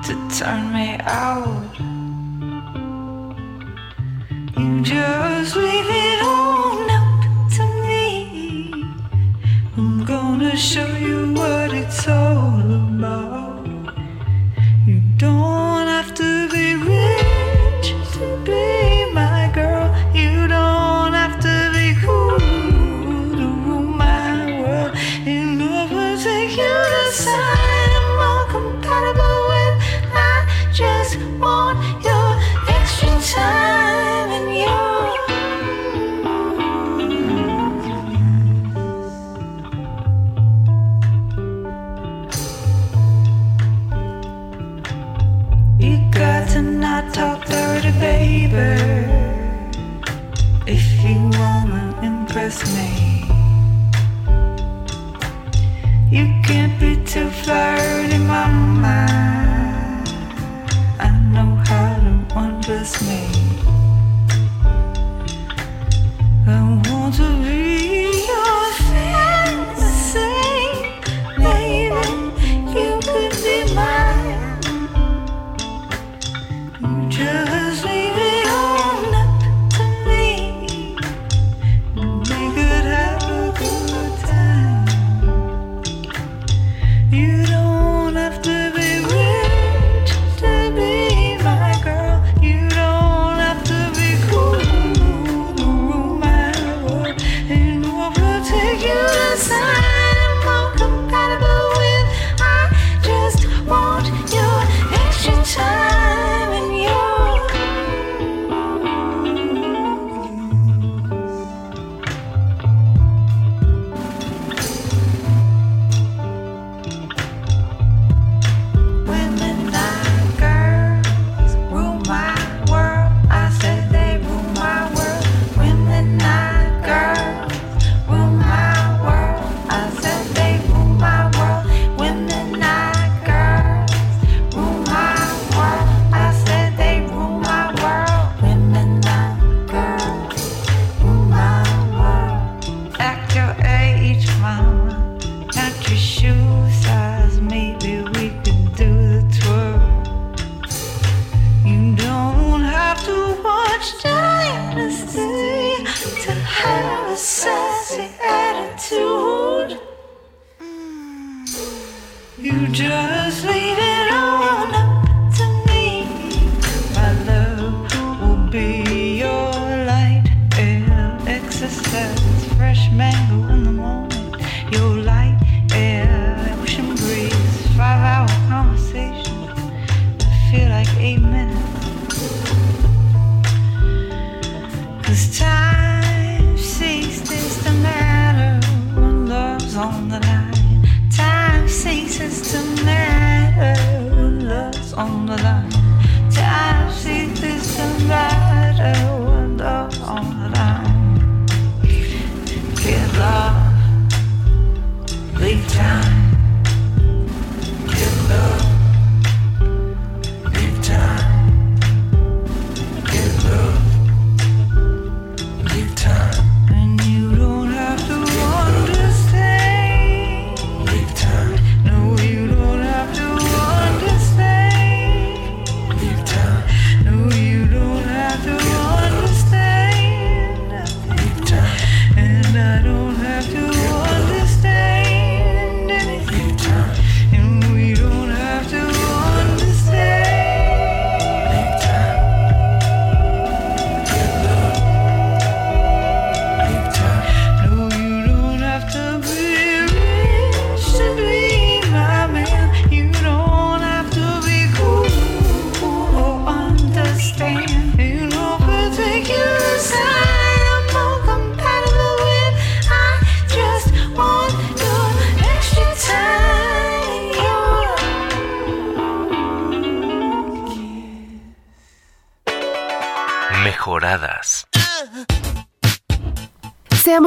to 0.08 0.13
turn 0.36 0.74
me 0.74 0.98
out. 1.02 1.76
You 4.58 4.82
just 4.82 5.56
leave 5.56 5.89
it 5.89 6.24
all 6.24 6.89
up 6.89 7.21
to 7.56 7.63
me. 7.86 8.74
I'm 9.78 10.04
gonna 10.06 10.56
show 10.58 10.88
you 10.98 11.34
what 11.34 11.71
it's 11.71 12.08
all 12.08 12.62
about 12.62 13.25
don't 15.26 15.88
have 15.88 16.14
to 16.14 16.48
be 16.50 16.76
rich 16.76 17.88
to 18.14 18.26
be 18.46 19.12
my 19.12 19.25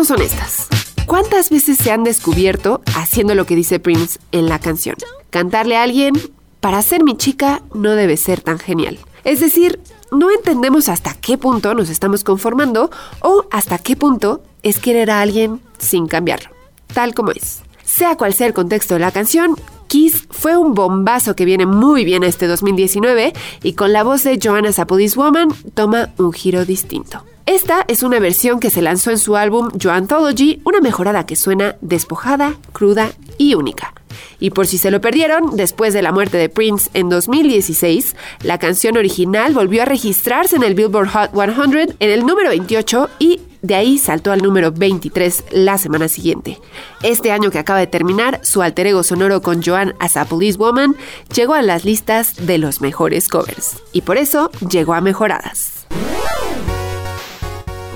Seamos 0.09 0.23
honestas. 0.23 0.69
¿Cuántas 1.05 1.51
veces 1.51 1.77
se 1.77 1.91
han 1.91 2.03
descubierto 2.03 2.81
haciendo 2.97 3.35
lo 3.35 3.45
que 3.45 3.57
dice 3.57 3.79
Prince 3.79 4.19
en 4.33 4.49
la 4.49 4.59
canción? 4.59 4.97
Cantarle 5.29 5.77
a 5.77 5.83
alguien, 5.83 6.15
para 6.61 6.81
ser 6.81 7.05
mi 7.05 7.17
chica 7.17 7.63
no 7.75 7.91
debe 7.91 8.17
ser 8.17 8.41
tan 8.41 8.59
genial. 8.59 8.99
Es 9.25 9.41
decir, 9.41 9.81
no 10.11 10.31
entendemos 10.31 10.89
hasta 10.89 11.13
qué 11.13 11.37
punto 11.37 11.75
nos 11.75 11.91
estamos 11.91 12.25
conformando 12.25 12.91
o 13.21 13.45
hasta 13.51 13.77
qué 13.77 13.97
punto 13.97 14.43
es 14.63 14.79
querer 14.79 15.11
a 15.11 15.21
alguien 15.21 15.61
sin 15.77 16.07
cambiarlo, 16.07 16.51
tal 16.95 17.13
como 17.13 17.33
es. 17.33 17.61
Sea 17.85 18.17
cual 18.17 18.33
sea 18.33 18.47
el 18.47 18.55
contexto 18.55 18.95
de 18.95 19.01
la 19.01 19.13
canción, 19.13 19.57
Kiss 19.89 20.27
fue 20.31 20.57
un 20.57 20.73
bombazo 20.73 21.37
que 21.37 21.45
viene 21.45 21.67
muy 21.67 22.07
bien 22.07 22.23
este 22.23 22.47
2019 22.47 23.35
y 23.63 23.73
con 23.75 23.93
la 23.93 24.05
voz 24.05 24.23
de 24.23 24.39
Joanna 24.43 24.73
Sapodis 24.73 25.17
Woman 25.17 25.49
toma 25.75 26.11
un 26.17 26.33
giro 26.33 26.65
distinto. 26.65 27.25
Esta 27.49 27.87
es 27.89 28.03
una 28.03 28.19
versión 28.19 28.61
que 28.61 28.69
se 28.69 28.83
lanzó 28.83 29.11
en 29.11 29.17
su 29.17 29.35
álbum 29.35 29.71
Yo 29.73 29.91
Anthology, 29.91 30.61
una 30.65 30.83
mejorada 30.83 31.25
que 31.25 31.35
suena 31.35 31.77
despojada, 31.81 32.57
cruda 32.75 33.13
y 33.39 33.55
única. 33.55 33.95
Y 34.39 34.51
por 34.51 34.67
si 34.67 34.77
se 34.77 34.91
lo 34.91 35.01
perdieron, 35.01 35.57
después 35.57 35.95
de 35.95 36.03
la 36.03 36.13
muerte 36.13 36.37
de 36.37 36.51
Prince 36.51 36.91
en 36.93 37.09
2016, 37.09 38.17
la 38.43 38.59
canción 38.59 38.99
original 38.99 39.55
volvió 39.55 39.81
a 39.81 39.87
registrarse 39.87 40.57
en 40.57 40.63
el 40.63 40.75
Billboard 40.75 41.09
Hot 41.09 41.31
100 41.33 41.97
en 41.99 42.11
el 42.11 42.27
número 42.27 42.51
28 42.51 43.09
y 43.19 43.41
de 43.63 43.77
ahí 43.77 43.97
saltó 43.97 44.31
al 44.31 44.43
número 44.43 44.71
23 44.71 45.45
la 45.53 45.79
semana 45.79 46.09
siguiente. 46.09 46.59
Este 47.03 47.33
año 47.33 47.51
que 47.51 47.61
acaba 47.61 47.79
de 47.79 47.87
terminar, 47.87 48.41
su 48.43 48.61
alter 48.61 48.89
ego 48.89 49.03
sonoro 49.03 49.41
con 49.41 49.63
Joan 49.63 49.95
as 50.01 50.19
a 50.19 50.27
Police 50.27 50.59
Woman 50.59 50.97
llegó 51.35 51.55
a 51.55 51.63
las 51.63 51.87
listas 51.87 52.47
de 52.47 52.59
los 52.59 52.83
mejores 52.83 53.27
covers. 53.27 53.79
Y 53.95 54.03
por 54.03 54.19
eso 54.19 54.51
llegó 54.69 54.93
a 54.93 55.01
mejoradas. 55.01 55.79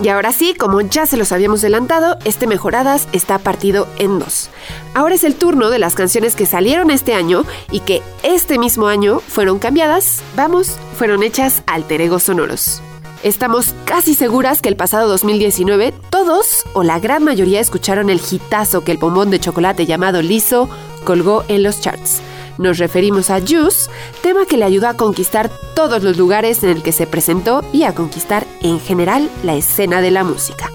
Y 0.01 0.09
ahora 0.09 0.33
sí, 0.33 0.55
como 0.55 0.81
ya 0.81 1.07
se 1.07 1.17
los 1.17 1.33
habíamos 1.33 1.61
adelantado, 1.61 2.17
este 2.25 2.47
Mejoradas 2.47 3.09
está 3.13 3.39
partido 3.39 3.87
en 3.99 4.19
dos. 4.19 4.51
Ahora 4.95 5.15
es 5.15 5.25
el 5.25 5.35
turno 5.35 5.71
de 5.71 5.79
las 5.79 5.95
canciones 5.95 6.35
que 6.35 6.47
salieron 6.47 6.91
este 6.91 7.15
año 7.15 7.45
y 7.71 7.81
que 7.81 8.03
este 8.23 8.59
mismo 8.59 8.87
año 8.87 9.21
fueron 9.21 9.59
cambiadas, 9.59 10.23
vamos, 10.35 10.79
fueron 10.97 11.23
hechas 11.23 11.63
alter 11.67 12.01
egos 12.01 12.25
sonoros. 12.25 12.83
Estamos 13.23 13.75
casi 13.85 14.17
seguras 14.17 14.61
que 14.61 14.69
el 14.69 14.77
pasado 14.77 15.09
2019 15.09 15.95
todos 16.11 16.65
o 16.73 16.83
la 16.83 16.99
gran 16.99 17.23
mayoría 17.23 17.61
escucharon 17.61 18.11
el 18.11 18.21
hitazo 18.21 18.83
que 18.83 18.91
el 18.91 18.99
bombón 18.99 19.31
de 19.31 19.39
chocolate 19.39 19.87
llamado 19.87 20.23
Liso 20.23 20.69
colgó 21.05 21.45
en 21.47 21.63
los 21.63 21.81
charts. 21.81 22.21
Nos 22.59 22.79
referimos 22.79 23.31
a 23.31 23.41
Juice, 23.41 23.91
tema 24.23 24.47
que 24.47 24.57
le 24.57 24.65
ayudó 24.65 24.89
a 24.89 24.95
conquistar 24.95 25.51
todos 25.75 26.03
los 26.03 26.17
lugares 26.17 26.63
en 26.63 26.71
el 26.71 26.83
que 26.83 26.93
se 26.93 27.07
presentó 27.07 27.65
y 27.73 27.85
a 27.85 27.95
conquistar 27.95 28.47
en 28.61 28.81
general 28.81 29.31
la 29.43 29.55
escena 29.55 30.01
de 30.01 30.11
la 30.11 30.25
música. 30.25 30.71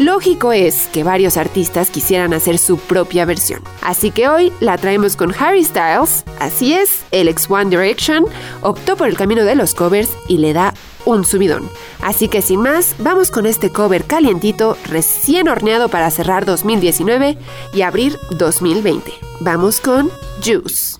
Lógico 0.00 0.52
es 0.52 0.88
que 0.88 1.04
varios 1.04 1.36
artistas 1.36 1.90
quisieran 1.90 2.32
hacer 2.32 2.56
su 2.56 2.78
propia 2.78 3.26
versión. 3.26 3.60
Así 3.82 4.10
que 4.10 4.28
hoy 4.28 4.50
la 4.60 4.78
traemos 4.78 5.14
con 5.14 5.34
Harry 5.38 5.62
Styles. 5.62 6.24
Así 6.38 6.72
es, 6.72 7.02
el 7.10 7.28
ex 7.28 7.50
One 7.50 7.68
Direction 7.68 8.24
optó 8.62 8.96
por 8.96 9.08
el 9.08 9.16
camino 9.18 9.44
de 9.44 9.54
los 9.54 9.74
covers 9.74 10.10
y 10.26 10.38
le 10.38 10.54
da 10.54 10.72
un 11.04 11.24
subidón. 11.24 11.68
Así 12.00 12.28
que 12.28 12.40
sin 12.40 12.60
más, 12.60 12.94
vamos 12.98 13.30
con 13.30 13.44
este 13.44 13.70
cover 13.70 14.04
calientito, 14.04 14.76
recién 14.86 15.48
horneado 15.48 15.88
para 15.88 16.10
cerrar 16.10 16.46
2019 16.46 17.36
y 17.74 17.82
abrir 17.82 18.18
2020. 18.38 19.12
Vamos 19.40 19.80
con 19.80 20.10
Juice. 20.42 20.99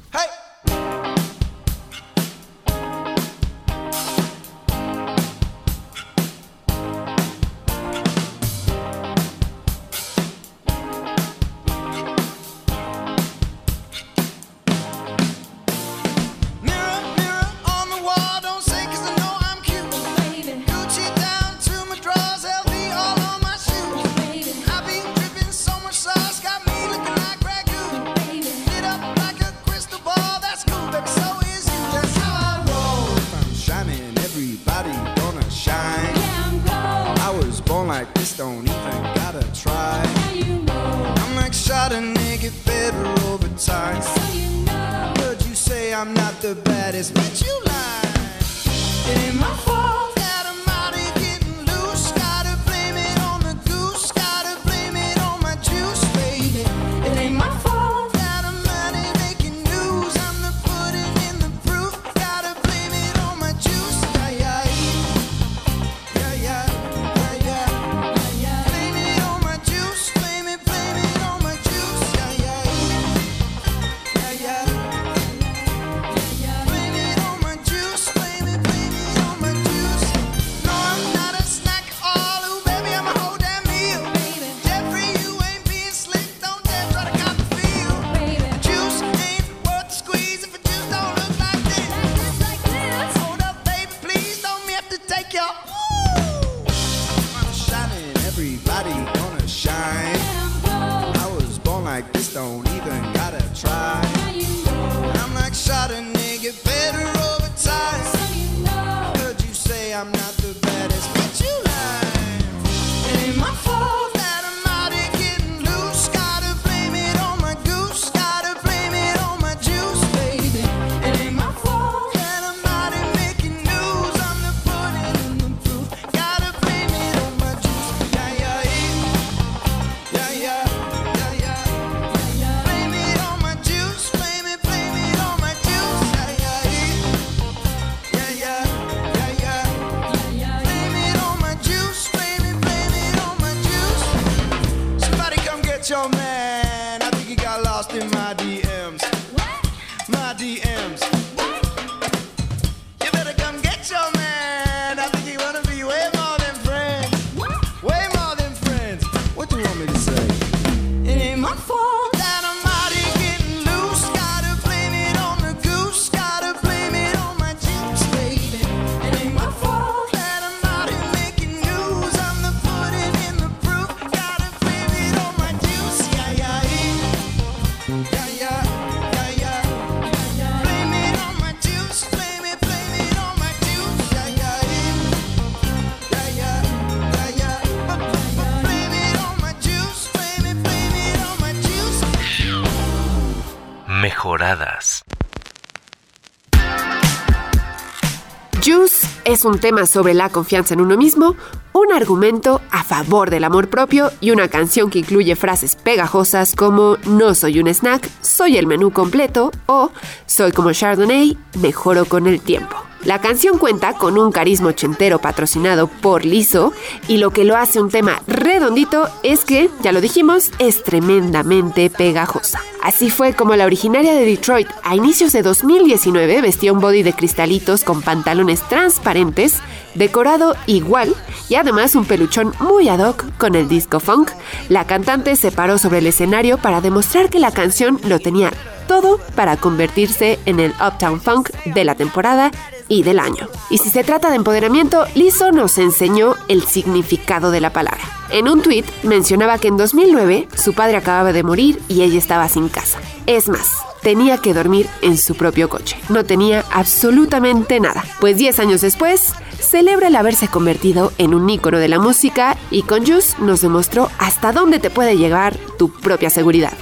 Es 199.40 199.46
un 199.46 199.58
tema 199.58 199.86
sobre 199.86 200.12
la 200.12 200.28
confianza 200.28 200.74
en 200.74 200.82
uno 200.82 200.98
mismo, 200.98 201.34
un 201.72 201.94
argumento 201.94 202.60
a 202.70 202.84
favor 202.84 203.30
del 203.30 203.44
amor 203.44 203.70
propio 203.70 204.10
y 204.20 204.32
una 204.32 204.48
canción 204.48 204.90
que 204.90 204.98
incluye 204.98 205.34
frases 205.34 205.76
pegajosas 205.76 206.54
como 206.54 206.98
no 207.06 207.34
soy 207.34 207.58
un 207.58 207.66
snack, 207.68 208.06
soy 208.20 208.58
el 208.58 208.66
menú 208.66 208.90
completo 208.90 209.50
o 209.64 209.92
soy 210.26 210.52
como 210.52 210.72
Chardonnay, 210.72 211.38
mejoro 211.58 212.04
con 212.04 212.26
el 212.26 212.42
tiempo. 212.42 212.79
La 213.04 213.18
canción 213.18 213.56
cuenta 213.56 213.94
con 213.94 214.18
un 214.18 214.30
carisma 214.30 214.68
ochentero 214.68 215.20
patrocinado 215.20 215.86
por 215.88 216.26
Lizzo 216.26 216.74
y 217.08 217.16
lo 217.16 217.30
que 217.30 217.44
lo 217.44 217.56
hace 217.56 217.80
un 217.80 217.90
tema 217.90 218.20
redondito 218.26 219.08
es 219.22 219.46
que, 219.46 219.70
ya 219.80 219.92
lo 219.92 220.02
dijimos, 220.02 220.50
es 220.58 220.82
tremendamente 220.82 221.88
pegajosa. 221.88 222.60
Así 222.82 223.08
fue 223.08 223.32
como 223.32 223.56
la 223.56 223.64
originaria 223.64 224.12
de 224.12 224.26
Detroit 224.26 224.68
a 224.82 224.96
inicios 224.96 225.32
de 225.32 225.40
2019 225.40 226.42
vestía 226.42 226.74
un 226.74 226.80
body 226.80 227.02
de 227.02 227.14
cristalitos 227.14 227.84
con 227.84 228.02
pantalones 228.02 228.60
transparentes, 228.68 229.56
decorado 229.94 230.54
igual 230.66 231.14
y 231.48 231.54
además 231.54 231.94
un 231.94 232.04
peluchón 232.04 232.52
muy 232.60 232.90
ad 232.90 233.00
hoc 233.00 233.24
con 233.38 233.54
el 233.54 233.66
disco 233.66 234.00
funk. 234.00 234.30
La 234.68 234.86
cantante 234.86 235.36
se 235.36 235.52
paró 235.52 235.78
sobre 235.78 235.98
el 235.98 236.06
escenario 236.06 236.58
para 236.58 236.82
demostrar 236.82 237.30
que 237.30 237.38
la 237.38 237.50
canción 237.50 237.98
lo 238.04 238.18
tenía 238.18 238.52
todo 238.86 239.20
para 239.36 239.56
convertirse 239.56 240.40
en 240.46 240.58
el 240.58 240.72
Uptown 240.72 241.20
Funk 241.20 241.50
de 241.64 241.84
la 241.84 241.94
temporada 241.94 242.50
y 242.90 243.04
del 243.04 243.20
año. 243.20 243.48
Y 243.70 243.78
si 243.78 243.88
se 243.88 244.04
trata 244.04 244.28
de 244.28 244.36
empoderamiento, 244.36 245.06
Lizzo 245.14 245.52
nos 245.52 245.78
enseñó 245.78 246.34
el 246.48 246.64
significado 246.64 247.50
de 247.50 247.62
la 247.62 247.72
palabra. 247.72 248.02
En 248.30 248.48
un 248.48 248.60
tweet 248.60 248.84
mencionaba 249.04 249.58
que 249.58 249.68
en 249.68 249.78
2009 249.78 250.48
su 250.54 250.74
padre 250.74 250.98
acababa 250.98 251.32
de 251.32 251.42
morir 251.42 251.80
y 251.88 252.02
ella 252.02 252.18
estaba 252.18 252.48
sin 252.48 252.68
casa. 252.68 252.98
Es 253.26 253.48
más, 253.48 253.70
tenía 254.02 254.38
que 254.38 254.52
dormir 254.52 254.88
en 255.02 255.16
su 255.16 255.36
propio 255.36 255.68
coche. 255.68 255.96
No 256.08 256.24
tenía 256.24 256.64
absolutamente 256.72 257.80
nada. 257.80 258.04
Pues 258.18 258.36
10 258.36 258.58
años 258.58 258.80
después, 258.80 259.34
celebra 259.60 260.08
el 260.08 260.16
haberse 260.16 260.48
convertido 260.48 261.12
en 261.18 261.32
un 261.32 261.48
ícono 261.48 261.78
de 261.78 261.88
la 261.88 262.00
música 262.00 262.56
y 262.72 262.82
con 262.82 263.06
Juice 263.06 263.36
nos 263.40 263.60
demostró 263.60 264.10
hasta 264.18 264.52
dónde 264.52 264.80
te 264.80 264.90
puede 264.90 265.16
llegar 265.16 265.56
tu 265.78 265.90
propia 265.92 266.28
seguridad. 266.28 266.72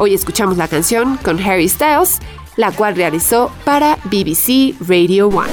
Hoy 0.00 0.14
escuchamos 0.14 0.56
la 0.56 0.68
canción 0.68 1.16
con 1.24 1.40
Harry 1.40 1.68
Styles, 1.68 2.20
la 2.58 2.72
cual 2.72 2.96
realizó 2.96 3.52
para 3.64 3.96
BBC 4.04 4.74
Radio 4.86 5.28
One. 5.28 5.48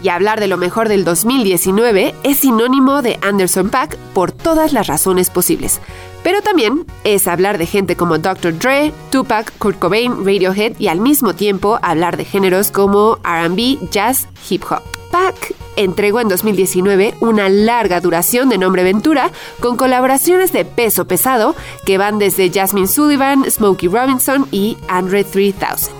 Y 0.00 0.08
hablar 0.08 0.38
de 0.38 0.46
lo 0.46 0.56
mejor 0.56 0.88
del 0.88 1.04
2019 1.04 2.14
es 2.22 2.38
sinónimo 2.38 3.02
de 3.02 3.18
Anderson 3.20 3.68
Paak 3.68 3.96
por 4.14 4.30
todas 4.30 4.72
las 4.72 4.86
razones 4.86 5.28
posibles. 5.28 5.80
Pero 6.22 6.40
también 6.40 6.86
es 7.02 7.26
hablar 7.26 7.58
de 7.58 7.66
gente 7.66 7.96
como 7.96 8.18
Dr. 8.18 8.56
Dre, 8.56 8.92
Tupac, 9.10 9.52
Kurt 9.58 9.78
Cobain, 9.80 10.24
Radiohead 10.24 10.78
y 10.78 10.86
al 10.86 11.00
mismo 11.00 11.34
tiempo 11.34 11.80
hablar 11.82 12.16
de 12.16 12.24
géneros 12.24 12.70
como 12.70 13.18
RB, 13.24 13.90
jazz, 13.90 14.28
hip 14.48 14.62
hop. 14.70 15.01
Pac 15.12 15.54
entregó 15.76 16.20
en 16.20 16.28
2019 16.28 17.14
una 17.20 17.48
larga 17.48 18.00
duración 18.00 18.48
de 18.48 18.58
nombre 18.58 18.82
Ventura 18.82 19.30
con 19.60 19.76
colaboraciones 19.76 20.52
de 20.52 20.64
peso 20.64 21.06
pesado 21.06 21.54
que 21.84 21.98
van 21.98 22.18
desde 22.18 22.50
Jasmine 22.50 22.88
Sullivan, 22.88 23.48
Smokey 23.48 23.88
Robinson 23.88 24.48
y 24.50 24.78
Andre 24.88 25.22
3000. 25.22 25.92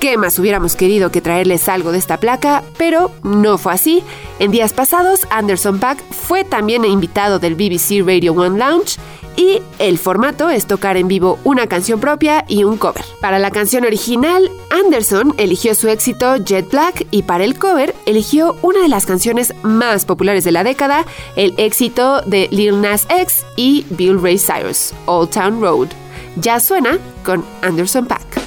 ¿Qué 0.00 0.16
más 0.16 0.38
hubiéramos 0.38 0.74
querido 0.74 1.10
que 1.10 1.20
traerles 1.20 1.68
algo 1.68 1.92
de 1.92 1.98
esta 1.98 2.18
placa? 2.18 2.62
Pero 2.78 3.10
no 3.22 3.58
fue 3.58 3.74
así. 3.74 4.02
En 4.38 4.50
días 4.50 4.72
pasados, 4.72 5.26
Anderson 5.30 5.78
Pack 5.78 6.02
fue 6.10 6.44
también 6.44 6.84
invitado 6.84 7.38
del 7.38 7.54
BBC 7.54 8.06
Radio 8.06 8.32
One 8.32 8.58
Lounge 8.58 8.98
y 9.36 9.62
el 9.78 9.98
formato 9.98 10.50
es 10.50 10.66
tocar 10.66 10.96
en 10.96 11.08
vivo 11.08 11.38
una 11.44 11.66
canción 11.66 12.00
propia 12.00 12.44
y 12.48 12.64
un 12.64 12.76
cover. 12.78 13.04
Para 13.20 13.38
la 13.38 13.50
canción 13.50 13.84
original, 13.84 14.50
Anderson 14.70 15.34
eligió 15.38 15.74
su 15.74 15.88
éxito 15.88 16.36
Jet 16.36 16.70
Black 16.70 17.06
y 17.10 17.22
para 17.22 17.44
el 17.44 17.58
cover 17.58 17.94
eligió 18.06 18.56
una 18.62 18.80
de 18.80 18.88
las 18.88 19.06
canciones 19.06 19.54
más 19.62 20.04
populares 20.04 20.44
de 20.44 20.52
la 20.52 20.64
década, 20.64 21.04
el 21.36 21.54
éxito 21.58 22.22
de 22.22 22.48
Lil 22.50 22.80
Nas 22.80 23.06
X 23.10 23.44
y 23.56 23.86
Bill 23.90 24.20
Ray 24.20 24.38
Cyrus, 24.38 24.92
Old 25.06 25.30
Town 25.30 25.60
Road. 25.60 25.88
Ya 26.36 26.60
suena 26.60 26.98
con 27.24 27.44
Anderson 27.62 28.06
Pack. 28.06 28.45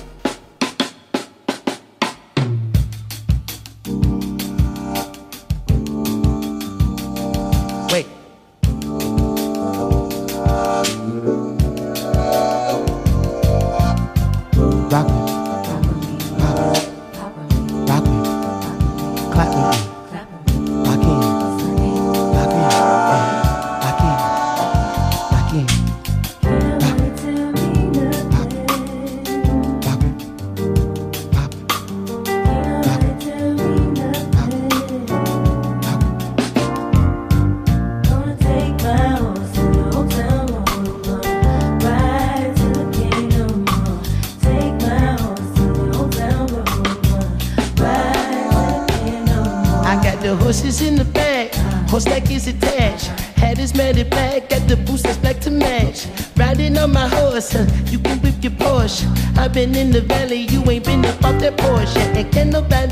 Been 59.60 59.76
in 59.76 59.92
the 59.92 60.00
valley, 60.00 60.48
you 60.52 60.62
ain't 60.72 60.86
been 60.86 61.06
up 61.06 61.22
off 61.22 61.38
that 61.42 61.58
Porsche. 61.58 61.98
And 62.16 62.32
can 62.32 62.50
nobody 62.50 62.89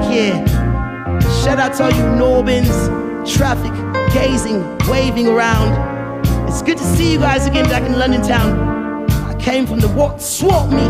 Pack 0.00 0.12
here. 0.12 0.46
Shout 1.42 1.58
out 1.58 1.74
to 1.76 1.84
all 1.84 1.90
you 1.90 2.04
Norbins, 2.18 2.68
traffic, 3.36 3.72
gazing, 4.12 4.78
waving 4.88 5.28
around. 5.28 6.28
It's 6.48 6.62
good 6.62 6.78
to 6.78 6.84
see 6.84 7.12
you 7.12 7.18
guys 7.18 7.46
again 7.46 7.68
back 7.68 7.82
in 7.82 7.98
London 7.98 8.22
town. 8.22 9.10
I 9.10 9.34
came 9.36 9.66
from 9.66 9.80
the 9.80 9.88
what 9.88 10.20
swap 10.20 10.70
me. 10.70 10.86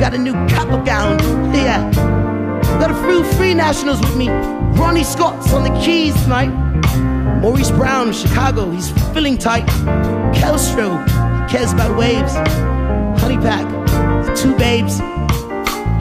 Got 0.00 0.14
a 0.14 0.18
new 0.18 0.32
kappa 0.48 0.82
gown. 0.84 1.18
Yeah. 1.54 1.90
Got 2.80 2.90
a 2.90 3.06
few 3.06 3.24
free 3.34 3.54
nationals 3.54 4.00
with 4.00 4.16
me. 4.16 4.28
Ronnie 4.28 5.04
Scott's 5.04 5.52
on 5.52 5.62
the 5.62 5.80
keys 5.80 6.14
tonight. 6.22 6.52
Maurice 7.40 7.70
Brown, 7.70 8.12
Chicago, 8.12 8.70
he's 8.70 8.90
feeling 9.12 9.38
tight. 9.38 9.66
Kelstro, 10.34 11.06
cares 11.48 11.72
about 11.72 11.96
waves. 11.96 12.32
Honey 13.20 13.36
Pack, 13.36 14.36
two 14.36 14.56
babes. 14.56 15.00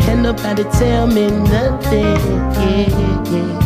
Can 0.06 0.22
nobody 0.22 0.64
tell 0.80 1.08
me 1.08 1.28
nothing? 1.28 2.18
Yeah, 2.60 2.89
yeah. 3.32 3.60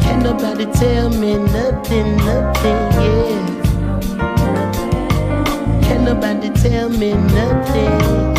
Can 0.00 0.22
nobody 0.22 0.66
tell 0.66 1.10
me 1.10 1.36
nothing, 1.38 2.16
nothing, 2.16 2.80
yeah. 3.02 3.38
Can't 5.82 6.02
nobody 6.04 6.50
tell 6.50 6.88
me 6.90 7.12
nothing, 7.12 8.37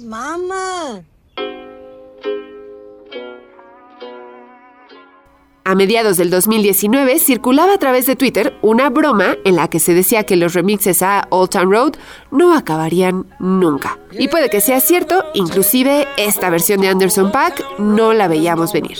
Mamá. 0.00 1.04
A 5.64 5.76
mediados 5.76 6.16
del 6.16 6.28
2019 6.28 7.20
circulaba 7.20 7.74
a 7.74 7.78
través 7.78 8.06
de 8.06 8.16
Twitter 8.16 8.58
una 8.62 8.90
broma 8.90 9.36
en 9.44 9.54
la 9.54 9.68
que 9.68 9.78
se 9.78 9.94
decía 9.94 10.24
que 10.24 10.34
los 10.34 10.54
remixes 10.54 11.02
a 11.02 11.28
Old 11.30 11.50
Town 11.50 11.70
Road 11.70 11.92
no 12.32 12.56
acabarían 12.56 13.26
nunca. 13.38 13.96
Y 14.10 14.26
puede 14.26 14.50
que 14.50 14.60
sea 14.60 14.80
cierto, 14.80 15.24
inclusive 15.34 16.08
esta 16.16 16.50
versión 16.50 16.80
de 16.80 16.88
Anderson 16.88 17.30
Paak 17.30 17.78
no 17.78 18.12
la 18.12 18.26
veíamos 18.26 18.72
venir. 18.72 18.98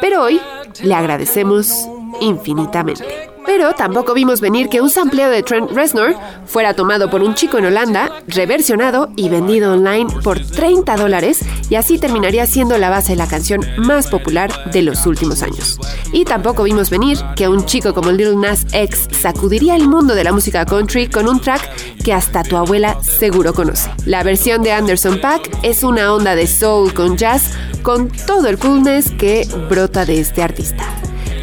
Pero 0.00 0.22
hoy 0.22 0.40
le 0.82 0.94
agradecemos 0.94 1.88
infinitamente. 2.20 3.29
Pero 3.52 3.74
tampoco 3.74 4.14
vimos 4.14 4.40
venir 4.40 4.68
que 4.68 4.80
un 4.80 4.88
sampleo 4.88 5.28
de 5.28 5.42
Trent 5.42 5.72
Reznor 5.72 6.14
fuera 6.46 6.74
tomado 6.74 7.10
por 7.10 7.20
un 7.20 7.34
chico 7.34 7.58
en 7.58 7.64
Holanda, 7.64 8.22
reversionado 8.28 9.10
y 9.16 9.28
vendido 9.28 9.72
online 9.72 10.06
por 10.22 10.38
30 10.38 10.94
dólares 10.94 11.40
y 11.68 11.74
así 11.74 11.98
terminaría 11.98 12.46
siendo 12.46 12.78
la 12.78 12.90
base 12.90 13.10
de 13.10 13.16
la 13.16 13.26
canción 13.26 13.66
más 13.76 14.06
popular 14.06 14.70
de 14.70 14.82
los 14.82 15.04
últimos 15.04 15.42
años. 15.42 15.80
Y 16.12 16.24
tampoco 16.26 16.62
vimos 16.62 16.90
venir 16.90 17.18
que 17.34 17.48
un 17.48 17.66
chico 17.66 17.92
como 17.92 18.12
Lil 18.12 18.40
Nas 18.40 18.66
X 18.72 19.08
sacudiría 19.20 19.74
el 19.74 19.88
mundo 19.88 20.14
de 20.14 20.22
la 20.22 20.32
música 20.32 20.64
country 20.64 21.08
con 21.08 21.26
un 21.26 21.40
track 21.40 21.96
que 22.04 22.12
hasta 22.12 22.44
tu 22.44 22.56
abuela 22.56 23.02
seguro 23.02 23.52
conoce. 23.52 23.90
La 24.06 24.22
versión 24.22 24.62
de 24.62 24.70
Anderson 24.70 25.20
Paak 25.20 25.50
es 25.64 25.82
una 25.82 26.14
onda 26.14 26.36
de 26.36 26.46
soul 26.46 26.94
con 26.94 27.16
jazz 27.16 27.50
con 27.82 28.10
todo 28.28 28.46
el 28.46 28.58
coolness 28.58 29.10
que 29.10 29.48
brota 29.68 30.04
de 30.04 30.20
este 30.20 30.40
artista 30.40 30.99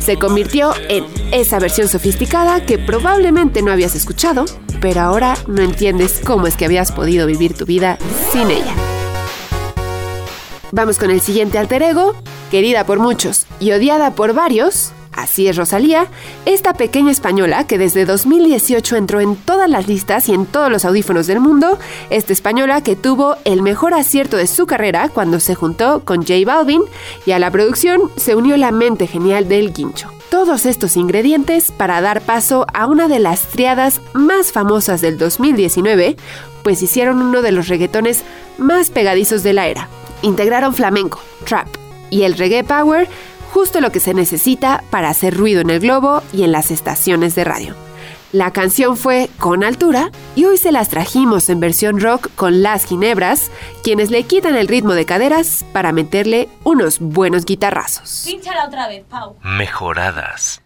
se 0.07 0.17
convirtió 0.17 0.73
en 0.87 1.03
esa 1.33 1.59
versión 1.59 1.89
sofisticada 1.89 2.65
que 2.65 2.79
probablemente 2.79 3.61
no 3.61 3.73
habías 3.73 3.93
escuchado, 3.93 4.45
pero 4.79 5.01
ahora 5.01 5.37
no 5.47 5.61
entiendes 5.61 6.21
cómo 6.25 6.47
es 6.47 6.55
que 6.55 6.63
habías 6.63 6.93
podido 6.93 7.27
vivir 7.27 7.57
tu 7.57 7.65
vida 7.65 7.97
sin 8.31 8.49
ella. 8.49 8.73
Vamos 10.71 10.97
con 10.97 11.11
el 11.11 11.19
siguiente 11.19 11.57
alter 11.57 11.83
ego, 11.83 12.15
querida 12.49 12.85
por 12.85 12.99
muchos 12.99 13.47
y 13.59 13.73
odiada 13.73 14.15
por 14.15 14.33
varios. 14.33 14.93
Así 15.17 15.47
es 15.47 15.57
Rosalía, 15.57 16.05
esta 16.45 16.73
pequeña 16.73 17.11
española 17.11 17.65
que 17.65 17.79
desde 17.79 18.05
2018 18.05 18.95
entró 18.95 19.19
en 19.19 19.35
todas 19.35 19.67
las 19.67 19.87
listas 19.87 20.29
y 20.29 20.35
en 20.35 20.45
todos 20.45 20.71
los 20.71 20.85
audífonos 20.85 21.25
del 21.25 21.39
mundo, 21.39 21.79
esta 22.11 22.33
española 22.33 22.83
que 22.83 22.95
tuvo 22.95 23.35
el 23.43 23.63
mejor 23.63 23.95
acierto 23.95 24.37
de 24.37 24.45
su 24.45 24.67
carrera 24.67 25.09
cuando 25.09 25.39
se 25.39 25.55
juntó 25.55 26.03
con 26.05 26.19
J 26.19 26.35
Balvin 26.45 26.83
y 27.25 27.31
a 27.31 27.39
la 27.39 27.49
producción 27.49 28.11
se 28.15 28.35
unió 28.35 28.57
la 28.57 28.71
mente 28.71 29.07
genial 29.07 29.49
del 29.49 29.73
guincho. 29.73 30.11
Todos 30.29 30.67
estos 30.67 30.95
ingredientes 30.95 31.71
para 31.71 31.99
dar 31.99 32.21
paso 32.21 32.67
a 32.75 32.85
una 32.85 33.07
de 33.07 33.17
las 33.17 33.41
triadas 33.47 34.01
más 34.13 34.51
famosas 34.51 35.01
del 35.01 35.17
2019, 35.17 36.15
pues 36.61 36.83
hicieron 36.83 37.23
uno 37.23 37.41
de 37.41 37.53
los 37.53 37.69
reggaetones 37.69 38.21
más 38.59 38.91
pegadizos 38.91 39.41
de 39.41 39.53
la 39.53 39.65
era. 39.65 39.89
Integraron 40.21 40.75
flamenco, 40.75 41.19
trap 41.43 41.69
y 42.11 42.21
el 42.21 42.37
reggae 42.37 42.63
power 42.63 43.09
justo 43.51 43.81
lo 43.81 43.91
que 43.91 43.99
se 43.99 44.13
necesita 44.13 44.83
para 44.89 45.09
hacer 45.09 45.35
ruido 45.35 45.61
en 45.61 45.69
el 45.69 45.79
globo 45.79 46.21
y 46.33 46.43
en 46.43 46.51
las 46.51 46.71
estaciones 46.71 47.35
de 47.35 47.43
radio. 47.43 47.75
La 48.33 48.51
canción 48.51 48.97
fue 48.97 49.29
Con 49.39 49.63
Altura 49.63 50.11
y 50.35 50.45
hoy 50.45 50.57
se 50.57 50.73
las 50.73 50.89
trajimos 50.89 51.49
en 51.49 51.61
versión 51.61 52.01
rock 52.01 52.29
con 52.35 52.61
Las 52.61 52.85
Ginebras, 52.85 53.51
quienes 53.83 54.11
le 54.11 54.23
quitan 54.23 54.55
el 54.55 54.67
ritmo 54.67 54.93
de 54.93 55.05
caderas 55.05 55.63
para 55.71 55.93
meterle 55.93 56.49
unos 56.65 56.99
buenos 56.99 57.45
guitarrazos. 57.45 58.23
Pínchala 58.25 58.65
otra 58.65 58.89
vez, 58.89 59.05
Pau. 59.09 59.37
Mejoradas. 59.43 60.61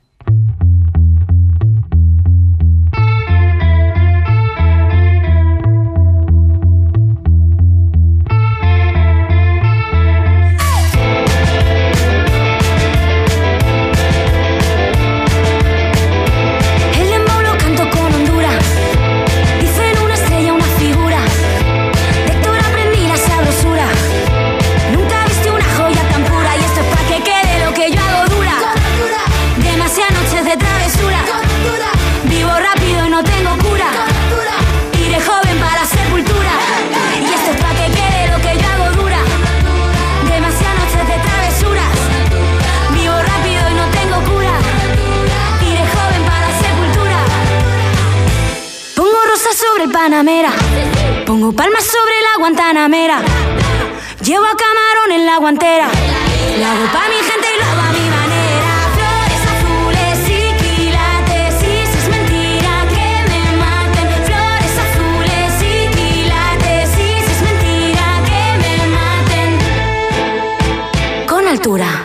Panamera. 49.87 50.51
Pongo 51.25 51.51
palmas 51.53 51.83
sobre 51.83 52.21
la 52.21 52.37
Guantanamera. 52.39 53.21
Llevo 54.23 54.45
a 54.45 54.55
camarón 54.55 55.11
en 55.13 55.25
la 55.25 55.37
guantera. 55.37 55.87
Lo 56.59 56.65
hago 56.65 56.85
pa' 56.93 57.07
mi 57.09 57.15
gente 57.15 57.47
y 57.55 57.57
lo 57.59 57.65
hago 57.65 57.81
a 57.81 57.91
mi 57.91 58.09
manera. 58.09 58.71
Flores 58.95 59.43
azules 59.55 60.19
y 60.29 60.53
quilates. 60.61 61.55
Y 61.63 61.85
si 61.87 61.97
es 61.97 62.07
mentira 62.09 62.85
que 62.89 63.07
me 63.29 63.41
maten. 63.57 64.07
Flores 64.25 64.75
azules 64.85 65.51
y 65.63 65.87
quilates. 65.95 66.89
Y 66.91 66.99
si 67.25 67.31
es 67.31 67.41
mentira 67.41 68.05
que 68.27 68.43
me 68.63 68.75
maten. 68.95 69.49
Con 71.27 71.47
altura. 71.47 72.00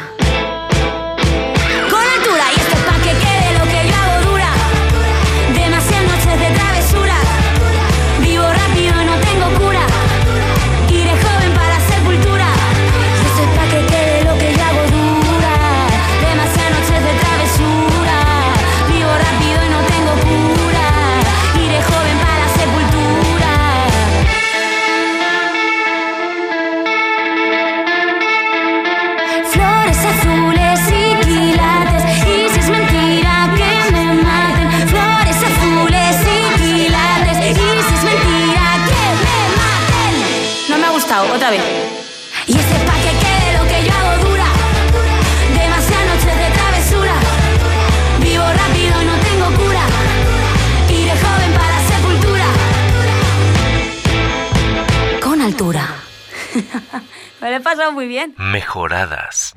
Me 57.47 57.53
lo 57.53 57.59
he 57.59 57.61
pasado 57.61 57.93
muy 57.93 58.09
bien. 58.09 58.35
Mejoradas. 58.39 59.55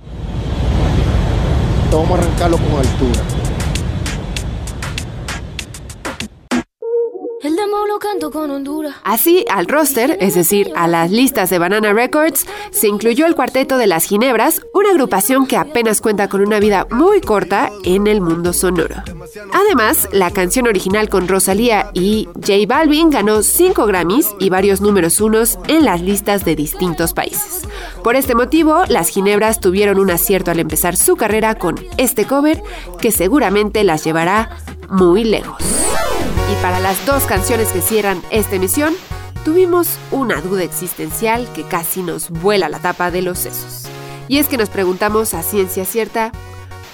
Vamos 1.91 2.11
a 2.11 2.21
arrancarlo 2.21 2.57
con 2.59 2.77
altura. 2.77 3.48
El 7.41 7.55
demo 7.55 7.87
lo 7.87 7.99
canto 7.99 8.31
con 8.31 8.51
Honduras. 8.51 8.95
Así, 9.05 9.45
al 9.49 9.65
roster, 9.65 10.17
es 10.19 10.35
decir, 10.35 10.73
a 10.75 10.89
las 10.89 11.09
listas 11.09 11.49
de 11.49 11.57
Banana 11.57 11.93
Records, 11.93 12.45
se 12.71 12.89
incluyó 12.89 13.25
el 13.25 13.35
cuarteto 13.35 13.77
de 13.77 13.87
las 13.87 14.03
Ginebras, 14.03 14.61
una 14.73 14.89
agrupación 14.89 15.47
que 15.47 15.55
apenas 15.55 16.01
cuenta 16.01 16.27
con 16.27 16.41
una 16.41 16.59
vida 16.59 16.85
muy 16.91 17.21
corta 17.21 17.71
en 17.85 18.07
el 18.07 18.19
mundo 18.19 18.51
sonoro. 18.51 18.95
Además, 19.53 20.09
la 20.11 20.31
canción 20.31 20.67
original 20.67 21.07
con 21.07 21.29
Rosalía 21.29 21.91
y 21.93 22.27
J 22.35 22.65
Balvin 22.67 23.09
ganó 23.09 23.41
5 23.41 23.85
Grammys 23.85 24.35
y 24.39 24.49
varios 24.49 24.81
números 24.81 25.21
unos 25.21 25.59
en 25.69 25.85
las 25.85 26.01
listas 26.01 26.43
de 26.43 26.57
distintos 26.57 27.13
países. 27.13 27.61
Por 28.03 28.17
este 28.17 28.35
motivo, 28.35 28.83
las 28.89 29.07
Ginebras 29.07 29.61
tuvieron 29.61 29.97
un 29.97 30.11
acierto 30.11 30.51
al 30.51 30.59
empezar 30.59 30.97
su 30.97 31.15
carrera 31.15 31.55
con 31.55 31.75
este 31.95 32.25
cover 32.25 32.61
que 32.99 33.11
seguramente 33.11 33.85
las 33.85 34.03
llevará 34.03 34.57
muy 34.89 35.23
lejos. 35.23 35.63
Para 36.61 36.81
las 36.81 37.05
dos 37.05 37.23
canciones 37.23 37.69
que 37.69 37.79
cierran 37.79 38.21
esta 38.31 38.57
emisión, 38.57 38.93
tuvimos 39.45 39.97
una 40.11 40.41
duda 40.41 40.63
existencial 40.63 41.47
que 41.53 41.63
casi 41.63 42.03
nos 42.03 42.29
vuela 42.29 42.67
la 42.67 42.79
tapa 42.79 43.11
de 43.11 43.21
los 43.21 43.39
sesos. 43.39 43.85
Y 44.27 44.39
es 44.39 44.49
que 44.49 44.57
nos 44.57 44.67
preguntamos 44.67 45.33
a 45.33 45.41
ciencia 45.41 45.85
cierta, 45.85 46.33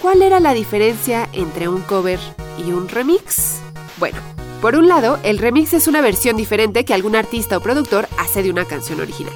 ¿cuál 0.03 0.21
era 0.21 0.39
la 0.39 0.53
diferencia 0.53 1.27
entre 1.33 1.67
un 1.67 1.81
cover 1.81 2.19
y 2.63 2.73
un 2.73 2.87
remix? 2.89 3.59
Bueno, 3.97 4.19
por 4.61 4.75
un 4.75 4.87
lado, 4.87 5.17
el 5.23 5.39
remix 5.39 5.73
es 5.73 5.87
una 5.87 5.99
versión 5.99 6.37
diferente 6.37 6.85
que 6.85 6.93
algún 6.93 7.15
artista 7.15 7.57
o 7.57 7.59
productor 7.59 8.07
hace 8.19 8.43
de 8.43 8.51
una 8.51 8.65
canción 8.65 8.99
original. 8.99 9.33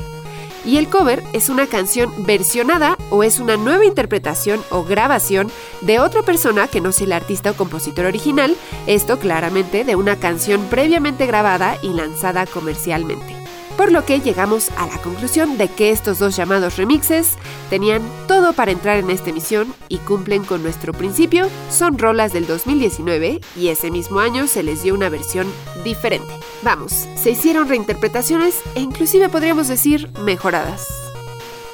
Y 0.70 0.78
el 0.78 0.88
cover 0.88 1.24
es 1.34 1.50
una 1.50 1.66
canción 1.66 2.14
versionada 2.28 2.96
o 3.10 3.24
es 3.24 3.40
una 3.40 3.58
nueva 3.58 3.86
interpretación 3.86 4.62
o 4.70 4.84
grabación 4.84 5.52
de 5.82 6.00
otra 6.00 6.22
persona 6.22 6.68
que 6.68 6.80
no 6.80 6.92
sea 6.92 7.08
el 7.08 7.14
artista 7.14 7.50
o 7.50 7.54
compositor 7.56 8.06
original, 8.06 8.56
esto 8.86 9.18
claramente 9.18 9.84
de 9.84 9.96
una 9.96 10.18
canción 10.18 10.64
previamente 10.70 11.26
grabada 11.26 11.80
y 11.82 11.94
lanzada 11.94 12.46
comercialmente. 12.46 13.39
Por 13.80 13.94
lo 13.94 14.04
que 14.04 14.20
llegamos 14.20 14.72
a 14.76 14.88
la 14.88 14.98
conclusión 14.98 15.58
de 15.58 15.70
que 15.70 15.92
estos 15.92 16.20
dos 16.20 16.36
llamados 16.36 16.76
remixes 16.76 17.38
tenían 17.70 18.02
todo 18.28 18.52
para 18.52 18.72
entrar 18.72 18.98
en 18.98 19.10
esta 19.10 19.30
emisión 19.30 19.74
y 19.88 20.00
cumplen 20.00 20.44
con 20.44 20.62
nuestro 20.62 20.92
principio, 20.92 21.48
son 21.72 21.98
rolas 21.98 22.34
del 22.34 22.46
2019 22.46 23.40
y 23.56 23.70
ese 23.70 23.90
mismo 23.90 24.20
año 24.20 24.48
se 24.48 24.64
les 24.64 24.84
dio 24.84 24.94
una 24.94 25.08
versión 25.08 25.48
diferente. 25.86 26.28
Vamos, 26.62 27.08
se 27.16 27.32
hicieron 27.32 27.70
reinterpretaciones 27.70 28.60
e 28.76 28.82
inclusive 28.82 29.30
podríamos 29.30 29.70
decir 29.70 30.10
mejoradas. 30.26 30.86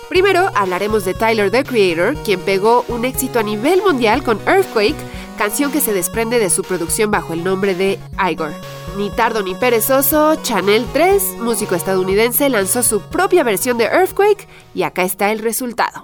Primero 0.07 0.51
hablaremos 0.53 1.05
de 1.05 1.15
Tyler 1.15 1.49
the 1.49 1.63
Creator, 1.63 2.15
quien 2.23 2.39
pegó 2.39 2.85
un 2.87 3.03
éxito 3.03 3.39
a 3.39 3.43
nivel 3.43 3.81
mundial 3.81 4.21
con 4.21 4.39
Earthquake, 4.45 4.93
canción 5.39 5.71
que 5.71 5.81
se 5.81 5.91
desprende 5.91 6.37
de 6.37 6.51
su 6.51 6.61
producción 6.61 7.09
bajo 7.09 7.33
el 7.33 7.43
nombre 7.43 7.73
de 7.73 7.97
Igor. 8.29 8.53
Ni 8.97 9.09
tardo 9.09 9.43
ni 9.43 9.55
perezoso, 9.55 10.35
Chanel 10.41 10.85
3, 10.93 11.39
músico 11.39 11.75
estadounidense, 11.75 12.47
lanzó 12.47 12.81
su 12.81 13.01
propia 13.01 13.43
versión 13.43 13.77
de 13.77 13.85
Earthquake 13.85 14.47
y 14.73 14.83
acá 14.83 15.03
está 15.03 15.31
el 15.31 15.39
resultado. 15.39 16.01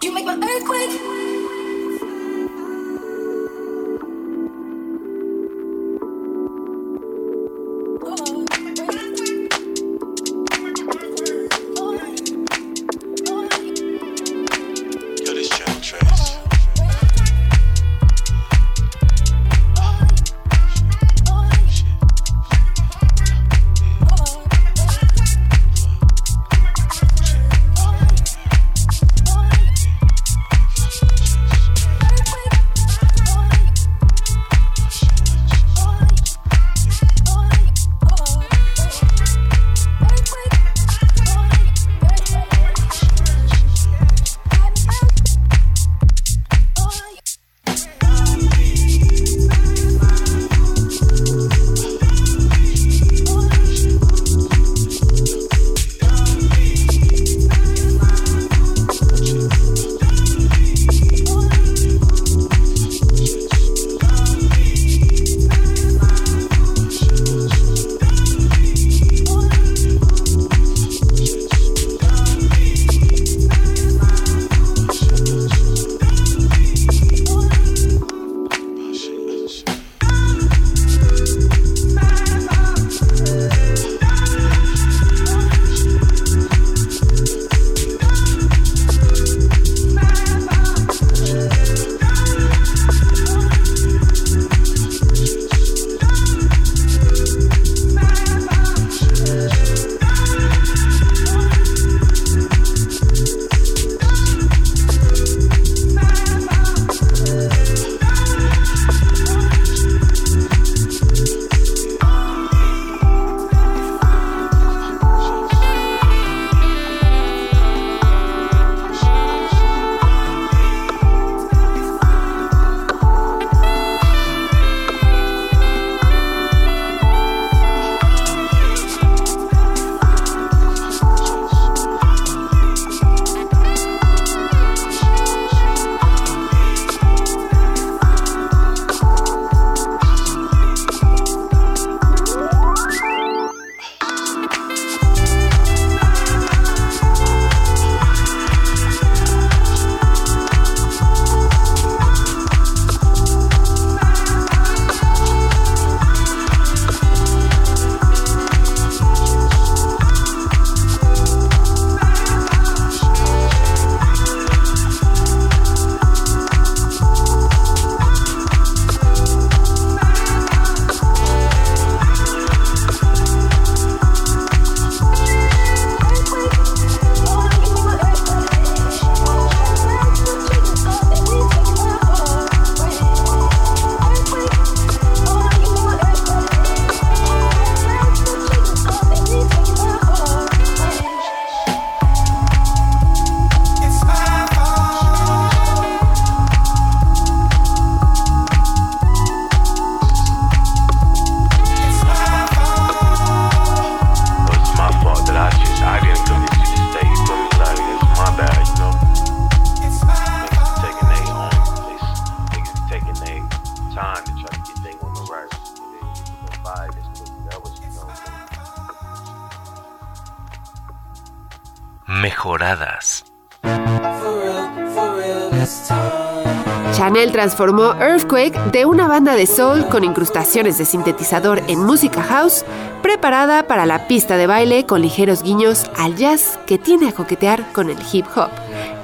Transformó 227.31 227.93
Earthquake 227.93 228.57
de 228.71 228.85
una 228.85 229.07
banda 229.07 229.35
de 229.35 229.47
soul 229.47 229.87
con 229.87 230.03
incrustaciones 230.03 230.77
de 230.77 230.83
sintetizador 230.83 231.61
en 231.67 231.79
música 231.79 232.21
house, 232.21 232.65
preparada 233.01 233.67
para 233.67 233.85
la 233.85 234.07
pista 234.07 234.35
de 234.35 234.47
baile 234.47 234.85
con 234.85 235.01
ligeros 235.01 235.41
guiños 235.41 235.89
al 235.95 236.17
jazz 236.17 236.59
que 236.67 236.77
tiene 236.77 237.07
a 237.07 237.13
coquetear 237.13 237.71
con 237.71 237.89
el 237.89 237.97
hip 238.11 238.25
hop. 238.35 238.49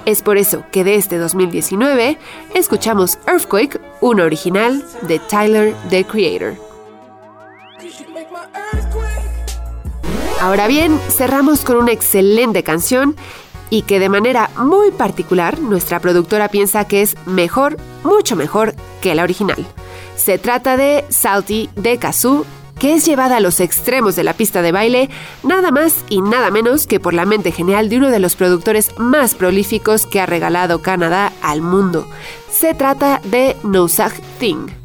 Es 0.06 0.22
por 0.22 0.38
eso 0.38 0.64
que 0.72 0.84
de 0.84 0.96
este 0.96 1.18
2019 1.18 2.18
escuchamos 2.54 3.18
Earthquake, 3.28 3.80
una 4.02 4.26
original 4.26 4.84
de 5.04 5.20
Tyler, 5.20 5.74
the 5.90 6.04
Creator. 6.04 6.56
Ahora 10.42 10.68
bien, 10.68 11.00
cerramos 11.10 11.62
con 11.62 11.78
una 11.78 11.94
excelente 11.94 12.62
canción 12.62 13.16
y 13.70 13.82
que 13.82 14.00
de 14.00 14.10
manera 14.10 14.50
muy 14.58 14.92
particular 14.92 15.60
nuestra 15.60 16.00
productora 16.00 16.48
piensa 16.50 16.86
que 16.86 17.02
es 17.02 17.16
mejor, 17.26 17.78
mucho 18.08 18.36
mejor 18.36 18.74
que 19.02 19.14
la 19.14 19.24
original. 19.24 19.66
Se 20.16 20.40
trata 20.40 20.78
de 20.78 21.06
Salty 21.10 21.70
de 21.76 21.98
Kazoo, 21.98 22.46
que 22.80 22.94
es 22.94 23.06
llevada 23.06 23.38
a 23.38 23.40
los 23.40 23.60
extremos 23.60 24.16
de 24.16 24.24
la 24.24 24.34
pista 24.34 24.62
de 24.62 24.72
baile, 24.72 25.10
nada 25.44 25.72
más 25.72 26.04
y 26.10 26.22
nada 26.22 26.52
menos 26.52 26.88
que 26.88 27.00
por 27.00 27.14
la 27.14 27.26
mente 27.26 27.52
genial 27.52 27.90
de 27.90 27.98
uno 27.98 28.10
de 28.10 28.20
los 28.20 28.36
productores 28.36 28.92
más 28.98 29.36
prolíficos 29.36 30.06
que 30.06 30.22
ha 30.22 30.26
regalado 30.26 30.82
Canadá 30.82 31.34
al 31.42 31.62
mundo. 31.62 32.08
Se 32.52 32.74
trata 32.74 33.20
de 33.26 33.56
No 33.64 33.88
Such 33.88 34.20
Thing. 34.40 34.77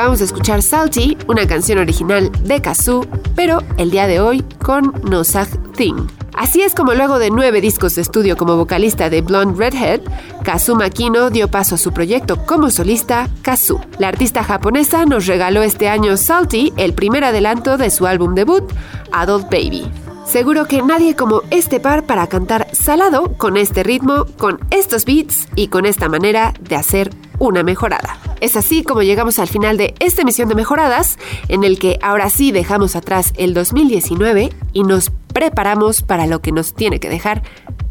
Acabamos 0.00 0.20
de 0.20 0.24
escuchar 0.24 0.62
Salty, 0.62 1.18
una 1.28 1.46
canción 1.46 1.78
original 1.78 2.32
de 2.42 2.62
Kazoo, 2.62 3.06
pero 3.36 3.58
el 3.76 3.90
día 3.90 4.06
de 4.06 4.18
hoy 4.18 4.42
con 4.64 4.94
No 5.04 5.24
Such 5.24 5.50
Thing. 5.76 6.06
Así 6.32 6.62
es 6.62 6.74
como 6.74 6.94
luego 6.94 7.18
de 7.18 7.30
nueve 7.30 7.60
discos 7.60 7.96
de 7.96 8.00
estudio 8.00 8.34
como 8.38 8.56
vocalista 8.56 9.10
de 9.10 9.20
Blonde 9.20 9.58
Redhead, 9.58 10.00
Kazu 10.42 10.74
Makino 10.74 11.28
dio 11.28 11.48
paso 11.50 11.74
a 11.74 11.78
su 11.78 11.92
proyecto 11.92 12.46
como 12.46 12.70
solista, 12.70 13.28
Kazu. 13.42 13.78
La 13.98 14.08
artista 14.08 14.42
japonesa 14.42 15.04
nos 15.04 15.26
regaló 15.26 15.62
este 15.62 15.90
año 15.90 16.16
Salty, 16.16 16.72
el 16.78 16.94
primer 16.94 17.22
adelanto 17.22 17.76
de 17.76 17.90
su 17.90 18.06
álbum 18.06 18.34
debut, 18.34 18.64
Adult 19.12 19.50
Baby. 19.50 19.86
Seguro 20.24 20.64
que 20.64 20.80
nadie 20.80 21.14
como 21.14 21.42
este 21.50 21.78
par 21.78 22.06
para 22.06 22.26
cantar 22.26 22.68
salado 22.72 23.34
con 23.36 23.58
este 23.58 23.82
ritmo, 23.82 24.24
con 24.38 24.60
estos 24.70 25.04
beats 25.04 25.46
y 25.56 25.68
con 25.68 25.84
esta 25.84 26.08
manera 26.08 26.54
de 26.58 26.76
hacer 26.76 27.10
una 27.38 27.62
mejorada. 27.62 28.19
Es 28.40 28.56
así 28.56 28.82
como 28.82 29.02
llegamos 29.02 29.38
al 29.38 29.48
final 29.48 29.76
de 29.76 29.94
esta 30.00 30.22
emisión 30.22 30.48
de 30.48 30.54
mejoradas, 30.54 31.18
en 31.48 31.64
el 31.64 31.78
que 31.78 31.98
ahora 32.02 32.30
sí 32.30 32.52
dejamos 32.52 32.96
atrás 32.96 33.32
el 33.36 33.54
2019 33.54 34.50
y 34.72 34.82
nos 34.82 35.10
preparamos 35.32 36.02
para 36.02 36.26
lo 36.26 36.40
que 36.40 36.52
nos 36.52 36.74
tiene 36.74 37.00
que 37.00 37.08
dejar 37.08 37.42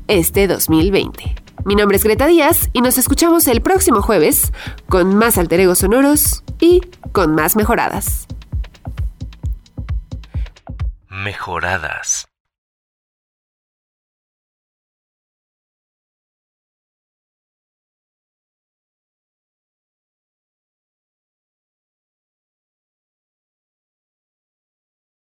este 0.08 0.47
2020. 0.47 1.36
Mi 1.66 1.76
nombre 1.76 1.97
es 1.97 2.04
Greta 2.04 2.26
Díaz 2.26 2.70
y 2.74 2.82
nos 2.82 2.97
escuchamos 2.97 3.47
el 3.47 3.62
próximo 3.62 4.02
jueves 4.02 4.52
con 4.88 5.16
más 5.16 5.38
alter 5.38 5.60
egos 5.60 5.80
sonoros 5.80 6.43
y 6.60 6.82
con 7.12 7.36
más 7.36 7.56
mejoradas. 7.56 8.28
Mejoradas. 11.10 12.29